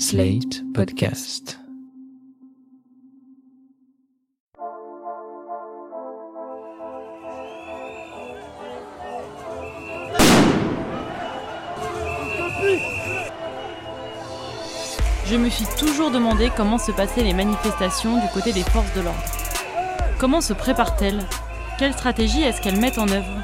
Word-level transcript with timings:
Slate 0.00 0.62
Podcast. 0.74 1.58
Je 15.26 15.34
me 15.34 15.48
suis 15.50 15.66
toujours 15.76 16.12
demandé 16.12 16.52
comment 16.56 16.78
se 16.78 16.92
passaient 16.92 17.24
les 17.24 17.34
manifestations 17.34 18.20
du 18.20 18.28
côté 18.32 18.52
des 18.52 18.62
forces 18.62 18.94
de 18.94 19.00
l'ordre. 19.00 19.18
Comment 20.20 20.40
se 20.40 20.52
préparent-elles 20.52 21.26
Quelle 21.76 21.92
stratégie 21.92 22.42
est-ce 22.42 22.60
qu'elles 22.60 22.78
mettent 22.78 22.98
en 22.98 23.08
œuvre? 23.08 23.42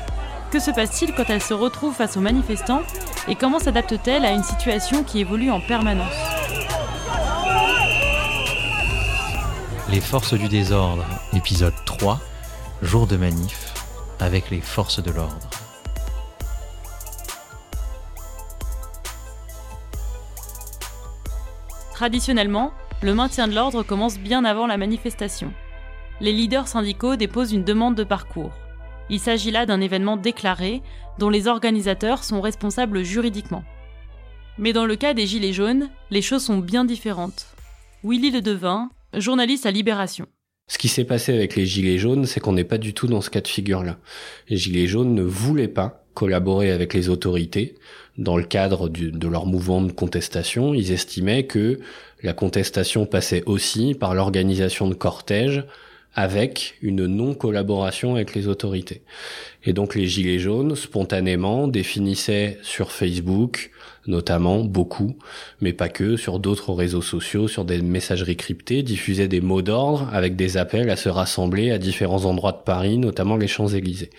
Que 0.52 0.61
se 0.61 0.71
passe-t-il 0.71 1.14
quand 1.16 1.29
elles 1.30 1.43
se 1.43 1.52
retrouvent 1.52 1.96
face 1.96 2.16
aux 2.16 2.21
manifestants? 2.21 2.82
Et 3.27 3.34
comment 3.34 3.59
s'adaptent-elles 3.59 4.25
à 4.25 4.30
une 4.30 4.45
situation 4.45 5.02
qui 5.02 5.18
évolue 5.18 5.50
en 5.50 5.61
permanence? 5.61 6.33
Les 9.94 10.00
forces 10.00 10.34
du 10.34 10.48
désordre, 10.48 11.07
épisode 11.34 11.72
3, 11.86 12.21
jour 12.82 13.07
de 13.07 13.16
manif, 13.16 13.72
avec 14.18 14.50
les 14.50 14.61
forces 14.61 15.00
de 15.00 15.12
l'ordre. 15.12 15.48
Traditionnellement, 21.93 22.72
le 23.03 23.14
maintien 23.14 23.46
de 23.46 23.54
l'ordre 23.54 23.84
commence 23.84 24.18
bien 24.18 24.44
avant 24.44 24.67
la 24.67 24.79
manifestation. 24.79 25.53
Les 26.20 26.32
leaders 26.32 26.67
syndicaux 26.67 27.14
déposent 27.14 27.53
une 27.53 27.62
demande 27.62 27.95
de 27.95 28.03
parcours. 28.03 28.50
Il 29.11 29.20
s'agit 29.20 29.53
là 29.53 29.64
d'un 29.64 29.81
événement 29.81 30.17
déclaré 30.17 30.82
dont 31.20 31.31
les 31.31 31.46
organisateurs 31.46 32.25
sont 32.25 32.41
responsables 32.41 33.05
juridiquement. 33.05 33.62
Mais 34.58 34.72
dans 34.72 34.86
le 34.86 34.97
cas 34.97 35.14
des 35.14 35.28
Gilets 35.28 35.53
jaunes, 35.53 35.89
les 36.11 36.20
choses 36.20 36.42
sont 36.42 36.58
bien 36.58 36.84
différentes. 36.84 37.47
Willy 38.03 38.33
Le 38.33 38.42
Devin, 38.42 38.91
journaliste 39.19 39.67
à 39.67 39.70
Libération. 39.70 40.27
Ce 40.67 40.79
qui 40.79 40.89
s'est 40.89 41.05
passé 41.05 41.34
avec 41.34 41.57
les 41.57 41.67
Gilets 41.67 41.98
jaunes, 41.98 42.25
c'est 42.25 42.41
qu'on 42.41 42.53
n'est 42.53 42.65
pas 42.65 42.79
du 42.79 42.95
tout 42.95 43.07
dans 43.07 43.21
ce 43.21 43.31
cas 43.31 43.43
de 43.43 43.48
figure-là. 43.48 43.98
Les 44.48 44.56
Gilets 44.56 44.87
jaunes 44.87 45.15
ne 45.15 45.23
voulaient 45.23 45.69
pas 45.69 46.06
collaborer 46.15 46.71
avec 46.71 46.95
les 46.95 47.09
autorités 47.09 47.75
dans 48.17 48.37
le 48.37 48.45
cadre 48.45 48.89
de 48.89 49.29
leur 49.29 49.47
mouvement 49.47 49.83
de 49.83 49.93
contestation. 49.93 50.73
Ils 50.73 50.93
estimaient 50.93 51.47
que 51.47 51.81
la 52.23 52.33
contestation 52.33 53.05
passait 53.05 53.43
aussi 53.47 53.95
par 53.95 54.15
l'organisation 54.15 54.89
de 54.89 54.95
cortèges 54.95 55.65
avec 56.15 56.77
une 56.81 57.06
non-collaboration 57.06 58.15
avec 58.15 58.34
les 58.34 58.47
autorités. 58.47 59.03
Et 59.65 59.73
donc 59.73 59.95
les 59.95 60.06
Gilets 60.06 60.39
jaunes, 60.39 60.77
spontanément, 60.77 61.69
définissaient 61.69 62.59
sur 62.62 62.93
Facebook, 62.93 63.71
notamment 64.06 64.64
beaucoup, 64.64 65.16
mais 65.60 65.72
pas 65.72 65.88
que, 65.88 66.16
sur 66.16 66.38
d'autres 66.38 66.72
réseaux 66.72 67.02
sociaux, 67.02 67.48
sur 67.48 67.64
des 67.64 67.83
messageries 67.83 68.36
cryptées, 68.36 68.83
diffusaient 68.83 69.28
des 69.28 69.41
mots 69.41 69.62
d'ordre 69.62 70.08
avec 70.12 70.36
des 70.36 70.56
appels 70.56 70.91
à 70.91 70.97
se 70.97 71.08
rassembler 71.08 71.70
à 71.70 71.78
différents 71.78 72.25
endroits 72.25 72.52
de 72.52 72.62
Paris, 72.64 72.98
notamment 72.98 73.36
les 73.36 73.48
Champs-Élysées. 73.48 74.10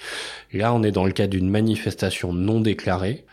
Là, 0.53 0.73
on 0.73 0.83
est 0.83 0.91
dans 0.91 1.05
le 1.05 1.11
cas 1.11 1.27
d'une 1.27 1.49
manifestation 1.49 2.33
non 2.33 2.61
déclarée, 2.61 3.25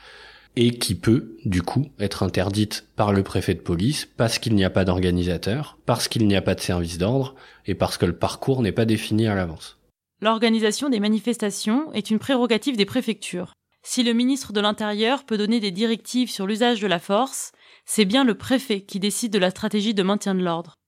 et 0.56 0.72
qui 0.72 0.94
peut, 0.94 1.36
du 1.44 1.62
coup, 1.62 1.86
être 1.98 2.22
interdite 2.22 2.86
par 2.96 3.12
le 3.12 3.22
préfet 3.22 3.54
de 3.54 3.60
police 3.60 4.08
parce 4.16 4.38
qu'il 4.38 4.54
n'y 4.54 4.64
a 4.64 4.70
pas 4.70 4.84
d'organisateur, 4.84 5.78
parce 5.86 6.08
qu'il 6.08 6.26
n'y 6.26 6.36
a 6.36 6.42
pas 6.42 6.54
de 6.54 6.60
service 6.60 6.98
d'ordre 6.98 7.34
et 7.66 7.74
parce 7.74 7.96
que 7.96 8.06
le 8.06 8.12
parcours 8.12 8.62
n'est 8.62 8.72
pas 8.72 8.84
défini 8.84 9.26
à 9.26 9.34
l'avance. 9.34 9.78
L'organisation 10.20 10.88
des 10.88 11.00
manifestations 11.00 11.92
est 11.94 12.10
une 12.10 12.18
prérogative 12.18 12.76
des 12.76 12.84
préfectures. 12.84 13.52
Si 13.82 14.02
le 14.02 14.12
ministre 14.12 14.52
de 14.52 14.60
l'Intérieur 14.60 15.24
peut 15.24 15.36
donner 15.36 15.58
des 15.58 15.72
directives 15.72 16.30
sur 16.30 16.46
l'usage 16.46 16.80
de 16.80 16.86
la 16.86 17.00
force, 17.00 17.52
c'est 17.84 18.04
bien 18.04 18.24
le 18.24 18.36
préfet 18.36 18.82
qui 18.82 19.00
décide 19.00 19.32
de 19.32 19.38
la 19.38 19.50
stratégie 19.50 19.94
de 19.94 20.02
maintien 20.02 20.34
de 20.34 20.42
l'ordre. 20.42 20.78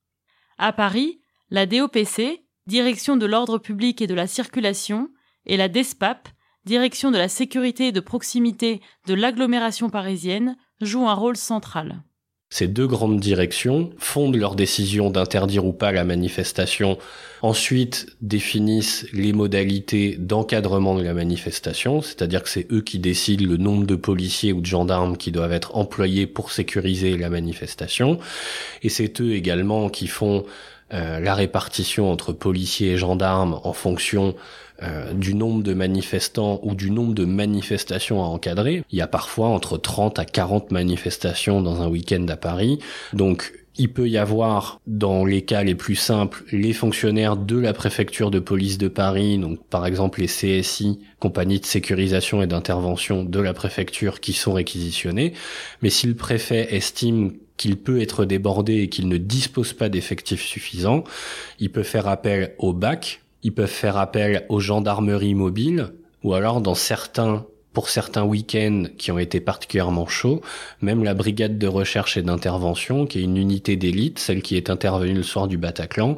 À 0.58 0.72
Paris, 0.72 1.20
la 1.50 1.66
DOPC, 1.66 2.40
Direction 2.66 3.18
de 3.18 3.26
l'ordre 3.26 3.58
public 3.58 4.00
et 4.00 4.06
de 4.06 4.14
la 4.14 4.26
circulation, 4.26 5.10
et 5.44 5.58
la 5.58 5.68
DESPAP, 5.68 6.28
Direction 6.64 7.10
de 7.10 7.18
la 7.18 7.28
sécurité 7.28 7.88
et 7.88 7.92
de 7.92 8.00
proximité 8.00 8.80
de 9.06 9.12
l'agglomération 9.12 9.90
parisienne, 9.90 10.56
jouent 10.80 11.08
un 11.08 11.14
rôle 11.14 11.36
central. 11.36 12.02
Ces 12.54 12.68
deux 12.68 12.86
grandes 12.86 13.18
directions 13.18 13.90
fondent 13.98 14.36
leur 14.36 14.54
décision 14.54 15.10
d'interdire 15.10 15.66
ou 15.66 15.72
pas 15.72 15.90
la 15.90 16.04
manifestation, 16.04 16.98
ensuite 17.42 18.06
définissent 18.20 19.08
les 19.12 19.32
modalités 19.32 20.14
d'encadrement 20.20 20.94
de 20.94 21.02
la 21.02 21.14
manifestation, 21.14 22.00
c'est-à-dire 22.00 22.44
que 22.44 22.48
c'est 22.48 22.70
eux 22.70 22.80
qui 22.80 23.00
décident 23.00 23.44
le 23.44 23.56
nombre 23.56 23.86
de 23.86 23.96
policiers 23.96 24.52
ou 24.52 24.60
de 24.60 24.66
gendarmes 24.66 25.16
qui 25.16 25.32
doivent 25.32 25.50
être 25.50 25.76
employés 25.76 26.28
pour 26.28 26.52
sécuriser 26.52 27.16
la 27.16 27.28
manifestation, 27.28 28.20
et 28.84 28.88
c'est 28.88 29.20
eux 29.20 29.32
également 29.32 29.88
qui 29.88 30.06
font 30.06 30.44
euh, 30.92 31.18
la 31.18 31.34
répartition 31.34 32.08
entre 32.08 32.32
policiers 32.32 32.92
et 32.92 32.98
gendarmes 32.98 33.58
en 33.64 33.72
fonction 33.72 34.36
euh, 34.82 35.12
du 35.12 35.34
nombre 35.34 35.62
de 35.62 35.72
manifestants 35.72 36.58
ou 36.62 36.74
du 36.74 36.90
nombre 36.90 37.14
de 37.14 37.24
manifestations 37.24 38.22
à 38.22 38.26
encadrer. 38.26 38.82
Il 38.90 38.98
y 38.98 39.02
a 39.02 39.06
parfois 39.06 39.48
entre 39.48 39.76
30 39.76 40.18
à 40.18 40.24
40 40.24 40.72
manifestations 40.72 41.60
dans 41.60 41.80
un 41.80 41.88
week-end 41.88 42.26
à 42.28 42.36
Paris. 42.36 42.80
Donc 43.12 43.52
il 43.76 43.92
peut 43.92 44.08
y 44.08 44.18
avoir, 44.18 44.80
dans 44.86 45.24
les 45.24 45.42
cas 45.42 45.62
les 45.62 45.74
plus 45.74 45.96
simples, 45.96 46.44
les 46.52 46.72
fonctionnaires 46.72 47.36
de 47.36 47.58
la 47.58 47.72
préfecture 47.72 48.30
de 48.30 48.38
police 48.38 48.78
de 48.78 48.88
Paris, 48.88 49.38
donc 49.38 49.64
par 49.66 49.86
exemple 49.86 50.20
les 50.20 50.26
CSI, 50.26 51.00
compagnies 51.18 51.60
de 51.60 51.66
sécurisation 51.66 52.42
et 52.42 52.46
d'intervention 52.46 53.24
de 53.24 53.40
la 53.40 53.52
préfecture, 53.52 54.20
qui 54.20 54.32
sont 54.32 54.52
réquisitionnés. 54.52 55.32
Mais 55.82 55.90
si 55.90 56.06
le 56.06 56.14
préfet 56.14 56.74
estime 56.74 57.32
qu'il 57.56 57.76
peut 57.76 58.00
être 58.00 58.24
débordé 58.24 58.80
et 58.80 58.88
qu'il 58.88 59.08
ne 59.08 59.16
dispose 59.16 59.72
pas 59.72 59.88
d'effectifs 59.88 60.42
suffisants, 60.42 61.04
il 61.60 61.70
peut 61.70 61.82
faire 61.82 62.08
appel 62.08 62.54
au 62.58 62.72
BAC, 62.72 63.23
ils 63.44 63.54
peuvent 63.54 63.68
faire 63.68 63.98
appel 63.98 64.46
aux 64.48 64.58
gendarmeries 64.58 65.34
mobiles 65.34 65.92
ou 66.24 66.34
alors 66.34 66.60
dans 66.60 66.74
certains 66.74 67.46
pour 67.74 67.88
certains 67.88 68.22
week-ends 68.22 68.84
qui 68.96 69.10
ont 69.10 69.18
été 69.18 69.40
particulièrement 69.40 70.06
chauds, 70.06 70.40
même 70.80 71.02
la 71.02 71.12
brigade 71.12 71.58
de 71.58 71.66
recherche 71.66 72.16
et 72.16 72.22
d'intervention, 72.22 73.04
qui 73.04 73.18
est 73.18 73.22
une 73.22 73.36
unité 73.36 73.76
d'élite, 73.76 74.20
celle 74.20 74.42
qui 74.42 74.56
est 74.56 74.70
intervenue 74.70 75.12
le 75.12 75.24
soir 75.24 75.48
du 75.48 75.58
Bataclan, 75.58 76.16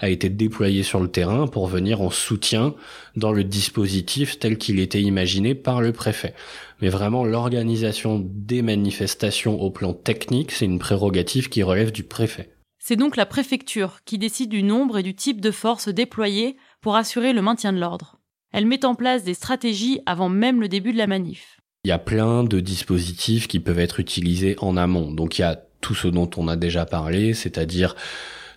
a 0.00 0.08
été 0.10 0.28
déployée 0.28 0.82
sur 0.82 0.98
le 0.98 1.08
terrain 1.08 1.46
pour 1.46 1.68
venir 1.68 2.02
en 2.02 2.10
soutien 2.10 2.74
dans 3.14 3.30
le 3.30 3.44
dispositif 3.44 4.40
tel 4.40 4.58
qu'il 4.58 4.80
était 4.80 5.00
imaginé 5.00 5.54
par 5.54 5.80
le 5.80 5.92
préfet. 5.92 6.34
Mais 6.82 6.88
vraiment, 6.88 7.24
l'organisation 7.24 8.20
des 8.20 8.60
manifestations 8.62 9.60
au 9.62 9.70
plan 9.70 9.94
technique, 9.94 10.50
c'est 10.50 10.64
une 10.64 10.80
prérogative 10.80 11.48
qui 11.48 11.62
relève 11.62 11.92
du 11.92 12.02
préfet. 12.02 12.50
C'est 12.88 12.94
donc 12.94 13.16
la 13.16 13.26
préfecture 13.26 13.98
qui 14.04 14.16
décide 14.16 14.48
du 14.48 14.62
nombre 14.62 14.98
et 14.98 15.02
du 15.02 15.12
type 15.12 15.40
de 15.40 15.50
force 15.50 15.88
déployées 15.88 16.56
pour 16.80 16.96
assurer 16.96 17.32
le 17.32 17.42
maintien 17.42 17.72
de 17.72 17.78
l'ordre. 17.78 18.18
Elle 18.52 18.66
met 18.66 18.84
en 18.84 18.94
place 18.94 19.24
des 19.24 19.34
stratégies 19.34 20.00
avant 20.06 20.28
même 20.28 20.60
le 20.60 20.68
début 20.68 20.92
de 20.92 20.98
la 20.98 21.06
manif. 21.06 21.60
Il 21.84 21.88
y 21.88 21.92
a 21.92 21.98
plein 21.98 22.42
de 22.42 22.60
dispositifs 22.60 23.48
qui 23.48 23.60
peuvent 23.60 23.78
être 23.78 24.00
utilisés 24.00 24.56
en 24.60 24.76
amont. 24.76 25.12
Donc 25.12 25.38
il 25.38 25.42
y 25.42 25.44
a 25.44 25.60
tout 25.80 25.94
ce 25.94 26.08
dont 26.08 26.30
on 26.36 26.48
a 26.48 26.56
déjà 26.56 26.84
parlé, 26.84 27.34
c'est-à-dire 27.34 27.94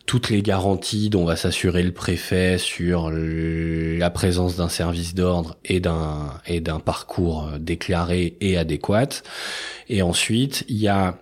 toutes 0.06 0.32
les 0.32 0.42
garanties 0.42 1.12
dont 1.12 1.26
va 1.26 1.36
s'assurer 1.36 1.84
le 1.84 1.92
préfet 1.92 2.58
sur 2.58 3.12
la 3.12 4.10
présence 4.10 4.56
d'un 4.56 4.70
service 4.70 5.14
d'ordre 5.14 5.58
et 5.64 5.80
d'un 5.80 6.34
et 6.48 6.62
d'un 6.62 6.80
parcours 6.80 7.52
déclaré 7.60 8.36
et 8.42 8.58
adéquat. 8.58 9.22
Et 9.88 10.02
ensuite, 10.02 10.66
il 10.68 10.78
y 10.78 10.88
a 10.88 11.20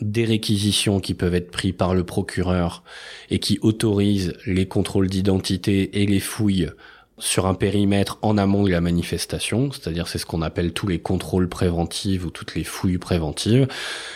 des 0.00 0.24
réquisitions 0.24 1.00
qui 1.00 1.14
peuvent 1.14 1.34
être 1.34 1.50
prises 1.50 1.74
par 1.76 1.94
le 1.94 2.04
procureur 2.04 2.82
et 3.30 3.38
qui 3.38 3.58
autorisent 3.62 4.34
les 4.46 4.66
contrôles 4.66 5.08
d'identité 5.08 6.02
et 6.02 6.06
les 6.06 6.20
fouilles 6.20 6.70
sur 7.18 7.46
un 7.46 7.54
périmètre 7.54 8.18
en 8.20 8.36
amont 8.36 8.64
de 8.64 8.70
la 8.70 8.82
manifestation, 8.82 9.72
c'est-à-dire 9.72 10.06
c'est 10.06 10.18
ce 10.18 10.26
qu'on 10.26 10.42
appelle 10.42 10.72
tous 10.72 10.86
les 10.86 10.98
contrôles 10.98 11.48
préventifs 11.48 12.26
ou 12.26 12.30
toutes 12.30 12.54
les 12.54 12.64
fouilles 12.64 12.98
préventives, 12.98 13.66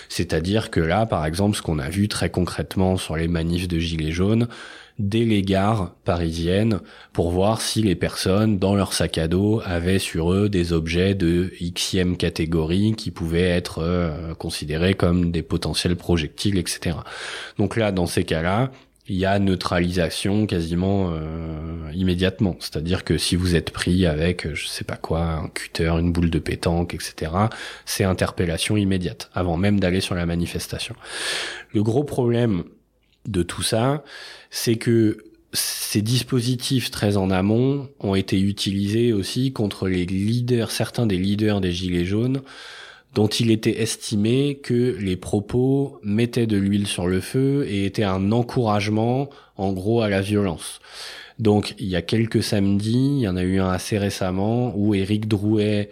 c'est-à-dire 0.08 0.70
que 0.70 0.80
là, 0.80 1.06
par 1.06 1.24
exemple, 1.24 1.56
ce 1.56 1.62
qu'on 1.62 1.78
a 1.78 1.88
vu 1.88 2.08
très 2.08 2.30
concrètement 2.30 2.96
sur 2.98 3.16
les 3.16 3.28
manifs 3.28 3.68
de 3.68 3.78
Gilets 3.78 4.12
jaunes, 4.12 4.48
dès 5.00 5.24
les 5.24 5.42
gares 5.42 5.94
parisiennes 6.04 6.80
pour 7.12 7.30
voir 7.30 7.60
si 7.60 7.82
les 7.82 7.94
personnes 7.94 8.58
dans 8.58 8.74
leur 8.74 8.92
sac 8.92 9.18
à 9.18 9.28
dos 9.28 9.60
avaient 9.64 9.98
sur 9.98 10.32
eux 10.32 10.48
des 10.48 10.72
objets 10.72 11.14
de 11.14 11.52
xème 11.60 12.16
catégorie 12.16 12.94
qui 12.96 13.10
pouvaient 13.10 13.48
être 13.48 13.80
euh, 13.80 14.34
considérés 14.34 14.94
comme 14.94 15.32
des 15.32 15.42
potentiels 15.42 15.96
projectiles, 15.96 16.58
etc. 16.58 16.98
Donc 17.58 17.76
là, 17.76 17.92
dans 17.92 18.06
ces 18.06 18.24
cas-là, 18.24 18.70
il 19.08 19.16
y 19.16 19.26
a 19.26 19.38
neutralisation 19.40 20.46
quasiment 20.46 21.10
euh, 21.12 21.90
immédiatement. 21.92 22.54
C'est-à-dire 22.60 23.02
que 23.02 23.18
si 23.18 23.34
vous 23.34 23.56
êtes 23.56 23.72
pris 23.72 24.06
avec, 24.06 24.54
je 24.54 24.68
sais 24.68 24.84
pas 24.84 24.96
quoi, 24.96 25.22
un 25.22 25.48
cutter, 25.48 25.88
une 25.88 26.12
boule 26.12 26.30
de 26.30 26.38
pétanque, 26.38 26.94
etc., 26.94 27.32
c'est 27.84 28.04
interpellation 28.04 28.76
immédiate, 28.76 29.28
avant 29.34 29.56
même 29.56 29.80
d'aller 29.80 30.00
sur 30.00 30.14
la 30.14 30.26
manifestation. 30.26 30.94
Le 31.74 31.82
gros 31.82 32.04
problème 32.04 32.62
de 33.30 33.42
tout 33.42 33.62
ça, 33.62 34.04
c'est 34.50 34.76
que 34.76 35.18
ces 35.52 36.02
dispositifs 36.02 36.90
très 36.90 37.16
en 37.16 37.30
amont 37.30 37.88
ont 37.98 38.14
été 38.14 38.40
utilisés 38.40 39.12
aussi 39.12 39.52
contre 39.52 39.88
les 39.88 40.06
leaders, 40.06 40.70
certains 40.70 41.06
des 41.06 41.16
leaders 41.16 41.60
des 41.60 41.72
Gilets 41.72 42.04
jaunes, 42.04 42.42
dont 43.14 43.26
il 43.26 43.50
était 43.50 43.80
estimé 43.82 44.60
que 44.62 44.96
les 45.00 45.16
propos 45.16 45.98
mettaient 46.04 46.46
de 46.46 46.56
l'huile 46.56 46.86
sur 46.86 47.08
le 47.08 47.20
feu 47.20 47.66
et 47.68 47.84
étaient 47.84 48.04
un 48.04 48.30
encouragement, 48.30 49.30
en 49.56 49.72
gros, 49.72 50.02
à 50.02 50.08
la 50.08 50.20
violence. 50.20 50.80
Donc, 51.40 51.74
il 51.78 51.86
y 51.86 51.96
a 51.96 52.02
quelques 52.02 52.42
samedis, 52.42 53.16
il 53.16 53.20
y 53.20 53.28
en 53.28 53.36
a 53.36 53.42
eu 53.42 53.58
un 53.58 53.70
assez 53.70 53.98
récemment, 53.98 54.72
où 54.76 54.94
Éric 54.94 55.26
Drouet 55.26 55.90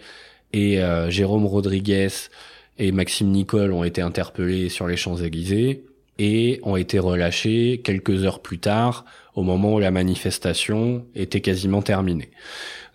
et 0.53 0.81
euh, 0.81 1.09
Jérôme 1.09 1.45
Rodriguez 1.45 2.07
et 2.77 2.93
Maxime 2.93 3.29
Nicole 3.29 3.73
ont 3.73 3.83
été 3.83 4.01
interpellés 4.01 4.69
sur 4.69 4.87
les 4.87 4.95
Champs-Élysées 4.95 5.83
et 6.19 6.59
ont 6.63 6.75
été 6.75 6.99
relâchés 6.99 7.81
quelques 7.83 8.25
heures 8.25 8.41
plus 8.41 8.59
tard, 8.59 9.05
au 9.33 9.41
moment 9.41 9.75
où 9.75 9.79
la 9.79 9.89
manifestation 9.89 11.05
était 11.15 11.41
quasiment 11.41 11.81
terminée. 11.81 12.29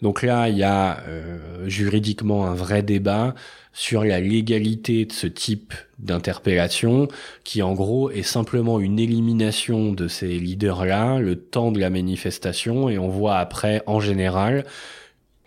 Donc 0.03 0.23
là, 0.23 0.49
il 0.49 0.59
y 0.59 0.63
a 0.63 1.01
euh, 1.09 1.67
juridiquement 1.67 2.47
un 2.47 2.55
vrai 2.55 2.83
débat 2.83 3.35
sur 3.73 4.05
la 4.05 4.21
légalité 4.21 5.07
de 5.07 5.13
ce 5.13 5.27
type 5.27 5.73
d'interpellation, 5.99 7.09
qui 7.43 7.63
en 7.63 7.73
gros 7.73 8.11
est 8.11 8.23
simplement 8.23 8.79
une 8.79 8.99
élimination 8.99 9.93
de 9.93 10.07
ces 10.07 10.39
leaders-là, 10.39 11.19
le 11.19 11.37
temps 11.37 11.73
de 11.73 11.81
la 11.81 11.91
manifestation, 11.91 12.89
et 12.89 12.99
on 12.99 13.09
voit 13.09 13.39
après, 13.39 13.83
en 13.87 13.99
général, 13.99 14.65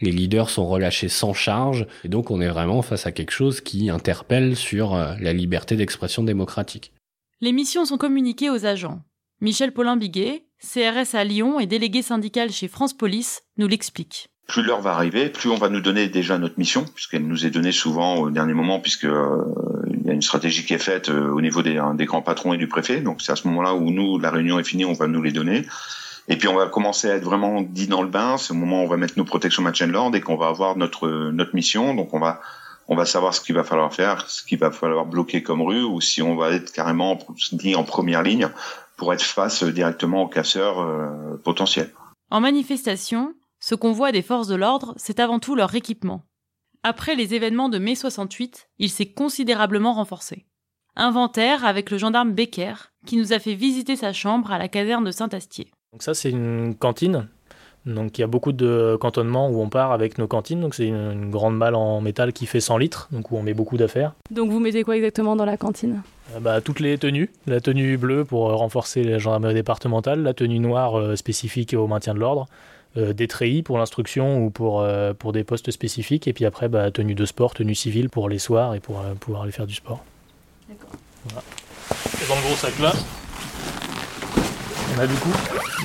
les 0.01 0.11
leaders 0.11 0.49
sont 0.49 0.67
relâchés 0.67 1.09
sans 1.09 1.33
charge, 1.33 1.87
et 2.03 2.09
donc 2.09 2.31
on 2.31 2.41
est 2.41 2.49
vraiment 2.49 2.81
face 2.81 3.05
à 3.05 3.11
quelque 3.11 3.31
chose 3.31 3.61
qui 3.61 3.89
interpelle 3.89 4.55
sur 4.55 4.95
euh, 4.95 5.13
la 5.21 5.33
liberté 5.33 5.75
d'expression 5.75 6.23
démocratique. 6.23 6.91
Les 7.39 7.51
missions 7.51 7.85
sont 7.85 7.99
communiquées 7.99 8.49
aux 8.49 8.65
agents. 8.65 9.03
Michel 9.41 9.71
Paulin-Biguet, 9.71 10.47
CRS 10.59 11.13
à 11.13 11.23
Lyon 11.23 11.59
et 11.59 11.67
délégué 11.67 12.01
syndical 12.01 12.49
chez 12.51 12.67
France 12.67 12.97
Police, 12.97 13.43
nous 13.57 13.67
l'explique 13.67 14.29
plus 14.47 14.63
l'heure 14.63 14.79
va 14.79 14.93
arriver, 14.93 15.27
plus 15.27 15.49
on 15.49 15.57
va 15.57 15.67
nous 15.67 15.81
donner 15.81 16.07
déjà 16.07 16.37
notre 16.37 16.57
mission, 16.57 16.85
puisqu'elle 16.95 17.27
nous 17.27 17.45
est 17.45 17.49
donnée 17.49 17.73
souvent 17.73 18.15
au 18.15 18.29
dernier 18.29 18.53
moment, 18.53 18.79
puisque 18.79 19.03
euh, 19.03 19.43
il 19.89 20.07
y 20.07 20.09
a 20.09 20.13
une 20.13 20.21
stratégie 20.21 20.65
qui 20.65 20.73
est 20.73 20.79
faite 20.79 21.09
euh, 21.09 21.29
au 21.31 21.41
niveau 21.41 21.61
des, 21.61 21.77
des, 21.95 22.05
grands 22.05 22.21
patrons 22.21 22.53
et 22.53 22.57
du 22.57 22.69
préfet. 22.69 23.01
Donc 23.01 23.21
c'est 23.21 23.33
à 23.33 23.35
ce 23.35 23.45
moment-là 23.49 23.75
où 23.75 23.91
nous, 23.91 24.17
la 24.19 24.31
réunion 24.31 24.57
est 24.57 24.63
finie, 24.63 24.85
on 24.85 24.93
va 24.93 25.07
nous 25.07 25.21
les 25.21 25.33
donner. 25.33 25.67
Et 26.29 26.37
puis 26.37 26.47
on 26.47 26.55
va 26.55 26.67
commencer 26.67 27.09
à 27.09 27.15
être 27.15 27.25
vraiment 27.25 27.61
dit 27.61 27.87
dans 27.87 28.01
le 28.01 28.07
bain. 28.07 28.37
C'est 28.37 28.53
au 28.53 28.55
moment 28.55 28.83
où 28.83 28.85
on 28.85 28.87
va 28.87 28.95
mettre 28.95 29.15
nos 29.17 29.25
protections 29.25 29.61
match 29.61 29.81
and 29.81 29.87
lord 29.87 30.15
et 30.15 30.21
qu'on 30.21 30.37
va 30.37 30.47
avoir 30.47 30.77
notre 30.77 31.09
notre 31.31 31.53
mission. 31.53 31.93
Donc 31.93 32.13
on 32.13 32.19
va 32.19 32.39
on 32.87 32.95
va 32.95 33.05
savoir 33.05 33.33
ce 33.33 33.41
qu'il 33.41 33.55
va 33.55 33.63
falloir 33.63 33.93
faire, 33.93 34.29
ce 34.29 34.43
qu'il 34.43 34.57
va 34.57 34.71
falloir 34.71 35.05
bloquer 35.05 35.43
comme 35.43 35.61
rue, 35.61 35.83
ou 35.83 36.01
si 36.01 36.21
on 36.21 36.35
va 36.35 36.51
être 36.51 36.71
carrément 36.71 37.17
dit 37.51 37.75
en 37.75 37.83
première 37.83 38.23
ligne 38.23 38.49
pour 38.95 39.13
être 39.13 39.23
face 39.23 39.63
directement 39.63 40.23
aux 40.23 40.27
casseurs 40.27 40.79
euh, 40.79 41.37
potentiels. 41.43 41.91
En 42.31 42.39
manifestation, 42.39 43.33
ce 43.59 43.75
qu'on 43.75 43.91
voit 43.91 44.11
des 44.11 44.21
forces 44.21 44.47
de 44.47 44.55
l'ordre, 44.55 44.93
c'est 44.97 45.19
avant 45.19 45.39
tout 45.39 45.55
leur 45.55 45.73
équipement. 45.75 46.23
Après 46.83 47.15
les 47.15 47.33
événements 47.33 47.69
de 47.69 47.79
mai 47.79 47.95
68, 47.95 48.69
il 48.79 48.89
s'est 48.89 49.11
considérablement 49.11 49.93
renforcé. 49.93 50.45
Inventaire 50.95 51.65
avec 51.65 51.91
le 51.91 51.97
gendarme 51.97 52.31
Becker, 52.31 52.73
qui 53.05 53.17
nous 53.17 53.33
a 53.33 53.39
fait 53.39 53.53
visiter 53.53 53.95
sa 53.95 54.13
chambre 54.13 54.51
à 54.51 54.57
la 54.57 54.67
caserne 54.67 55.03
de 55.03 55.11
Saint-Astier. 55.11 55.69
Donc 55.91 56.03
ça, 56.03 56.13
c'est 56.13 56.31
une 56.31 56.75
cantine. 56.75 57.29
Donc 57.87 58.17
il 58.17 58.21
y 58.21 58.23
a 58.23 58.27
beaucoup 58.27 58.51
de 58.51 58.97
cantonnements 58.99 59.49
où 59.49 59.61
on 59.61 59.69
part 59.69 59.91
avec 59.91 60.17
nos 60.17 60.27
cantines. 60.27 60.61
Donc 60.61 60.75
c'est 60.75 60.87
une, 60.87 61.31
grande 61.31 61.57
malle 61.57 61.75
en 61.75 62.01
métal 62.01 62.33
qui 62.33 62.45
fait 62.45 62.59
100 62.59 62.77
litres, 62.77 63.07
donc 63.11 63.31
où 63.31 63.37
on 63.37 63.41
met 63.41 63.53
beaucoup 63.53 63.77
d'affaires. 63.77 64.13
Donc 64.29 64.51
vous 64.51 64.59
mettez 64.59 64.83
quoi 64.83 64.95
exactement 64.95 65.35
dans 65.35 65.45
la 65.45 65.57
cantine? 65.57 66.01
Euh, 66.35 66.39
bah, 66.39 66.61
Toutes 66.61 66.79
les 66.79 66.97
tenues. 66.97 67.31
La 67.47 67.61
tenue 67.61 67.97
bleue 67.97 68.25
pour 68.25 68.51
renforcer 68.51 69.03
la 69.03 69.17
gendarmerie 69.17 69.55
départementale, 69.55 70.21
la 70.21 70.33
tenue 70.33 70.59
noire 70.59 70.99
euh, 70.99 71.15
spécifique 71.15 71.73
au 71.73 71.87
maintien 71.87 72.13
de 72.13 72.19
l'ordre, 72.19 72.47
euh, 72.97 73.13
des 73.13 73.27
treillis 73.27 73.61
pour 73.61 73.77
l'instruction 73.77 74.43
ou 74.43 74.49
pour, 74.49 74.81
euh, 74.81 75.13
pour 75.13 75.31
des 75.31 75.43
postes 75.43 75.69
spécifiques. 75.69 76.27
Et 76.27 76.33
puis 76.33 76.45
après, 76.45 76.67
bah, 76.67 76.89
tenue 76.89 77.13
de 77.13 77.25
sport, 77.25 77.53
tenue 77.53 77.75
civile 77.75 78.09
pour 78.09 78.27
les 78.27 78.39
soirs 78.39 78.73
et 78.73 78.79
pour 78.79 79.01
euh, 79.01 79.13
pouvoir 79.13 79.43
aller 79.43 79.51
faire 79.51 79.67
du 79.67 79.75
sport. 79.75 80.03
D'accord. 80.67 80.89
Voilà. 81.25 81.43
Et 82.23 82.27
dans 82.27 82.35
le 82.35 82.41
gros 82.41 82.55
sac 82.55 82.79
là, 82.79 82.93
on 84.97 84.99
a 84.99 85.07
du 85.07 85.15
coup, 85.15 85.33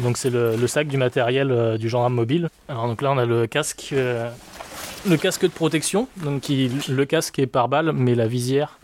donc 0.03 0.17
c'est 0.17 0.31
le, 0.31 0.67
sac 0.67 0.89
du 0.89 0.97
matériel 0.97 1.77
du 1.79 1.89
gendarme 1.89 2.15
mobile. 2.15 2.49
Alors 2.69 2.87
donc 2.87 3.03
là 3.03 3.13
on 3.13 3.19
a 3.19 3.27
le 3.27 3.47
casque, 3.47 3.95
le 3.95 5.17
casque 5.17 5.43
de 5.43 5.49
protection. 5.49 6.09
Donc 6.17 6.49
le 6.49 7.05
casque 7.05 7.39
est 7.39 7.47
par 7.47 7.69
balle, 7.69 7.93
mais 7.93 8.15
la 8.15 8.27
visière, 8.27 8.79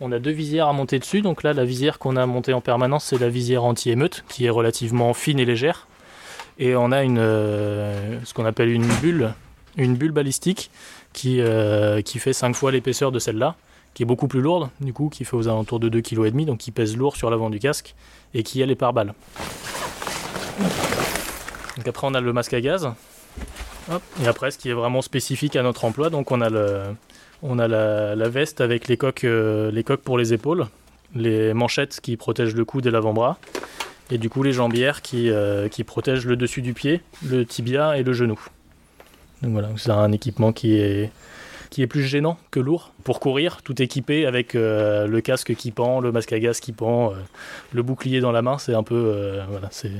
on 0.00 0.12
a 0.12 0.18
deux 0.18 0.30
visières 0.30 0.66
à 0.66 0.72
monter 0.72 0.98
dessus. 0.98 1.22
Donc 1.22 1.42
là 1.42 1.52
la 1.52 1.64
visière 1.64 1.98
qu'on 1.98 2.16
a 2.16 2.26
montée 2.26 2.52
en 2.52 2.60
permanence, 2.60 3.04
c'est 3.04 3.18
la 3.18 3.28
visière 3.28 3.64
anti-émeute, 3.64 4.24
qui 4.28 4.46
est 4.46 4.50
relativement 4.50 5.14
fine 5.14 5.38
et 5.38 5.44
légère. 5.44 5.86
Et 6.58 6.76
on 6.76 6.92
a 6.92 7.02
une, 7.02 7.18
euh, 7.18 8.18
ce 8.24 8.34
qu'on 8.34 8.44
appelle 8.44 8.70
une 8.70 8.86
bulle, 9.00 9.32
une 9.76 9.96
bulle 9.96 10.12
balistique 10.12 10.70
qui, 11.12 11.40
euh, 11.40 12.02
qui 12.02 12.18
fait 12.18 12.32
5 12.32 12.54
fois 12.54 12.70
l'épaisseur 12.70 13.12
de 13.12 13.18
celle-là, 13.18 13.56
qui 13.94 14.02
est 14.02 14.06
beaucoup 14.06 14.28
plus 14.28 14.42
lourde, 14.42 14.68
du 14.80 14.92
coup, 14.92 15.08
qui 15.08 15.24
fait 15.24 15.36
aux 15.36 15.48
alentours 15.48 15.80
de 15.80 15.88
2,5 15.88 16.30
kg, 16.30 16.44
donc 16.44 16.58
qui 16.58 16.70
pèse 16.70 16.96
lourd 16.96 17.16
sur 17.16 17.30
l'avant 17.30 17.48
du 17.48 17.58
casque, 17.58 17.94
et 18.34 18.42
qui 18.42 18.60
elle 18.60 18.70
est 18.70 18.76
par 18.76 18.92
balle. 18.92 19.14
Donc 21.76 21.88
après 21.88 22.06
on 22.06 22.14
a 22.14 22.20
le 22.20 22.32
masque 22.32 22.54
à 22.54 22.60
gaz. 22.60 22.90
Et 24.22 24.26
après 24.26 24.50
ce 24.50 24.58
qui 24.58 24.70
est 24.70 24.74
vraiment 24.74 25.02
spécifique 25.02 25.56
à 25.56 25.62
notre 25.62 25.84
emploi, 25.84 26.10
donc 26.10 26.30
on 26.30 26.40
a, 26.40 26.48
la, 26.48 28.28
veste 28.28 28.60
avec 28.60 28.86
les 28.88 28.96
coques, 28.96 29.24
euh, 29.24 29.70
les 29.70 29.82
coques 29.82 30.02
pour 30.02 30.18
les 30.18 30.32
épaules, 30.32 30.66
les 31.14 31.54
manchettes 31.54 32.00
qui 32.00 32.16
protègent 32.16 32.54
le 32.54 32.64
coude 32.64 32.86
et 32.86 32.90
l'avant-bras, 32.90 33.38
et 34.10 34.18
du 34.18 34.28
coup 34.28 34.42
les 34.42 34.52
jambières 34.52 35.02
qui, 35.02 35.30
euh, 35.30 35.68
qui 35.68 35.82
protègent 35.84 36.26
le 36.26 36.36
dessus 36.36 36.62
du 36.62 36.74
pied, 36.74 37.00
le 37.26 37.44
tibia 37.44 37.98
et 37.98 38.02
le 38.02 38.12
genou. 38.12 38.38
Donc 39.42 39.52
voilà, 39.52 39.68
c'est 39.76 39.90
un 39.90 40.12
équipement 40.12 40.52
qui 40.52 40.74
est, 40.74 41.10
qui 41.70 41.82
est 41.82 41.86
plus 41.86 42.02
gênant 42.02 42.36
que 42.50 42.60
lourd 42.60 42.92
pour 43.04 43.20
courir, 43.20 43.62
tout 43.62 43.80
équipé 43.80 44.26
avec 44.26 44.54
euh, 44.54 45.06
le 45.06 45.20
casque 45.20 45.54
qui 45.54 45.70
pend, 45.70 46.00
le 46.00 46.12
masque 46.12 46.32
à 46.32 46.38
gaz 46.38 46.60
qui 46.60 46.72
pend, 46.72 47.12
euh, 47.12 47.14
le 47.72 47.82
bouclier 47.82 48.20
dans 48.20 48.32
la 48.32 48.42
main. 48.42 48.58
C'est 48.58 48.74
un 48.74 48.82
peu 48.82 49.38
voilà, 49.48 49.68
c'est, 49.70 49.90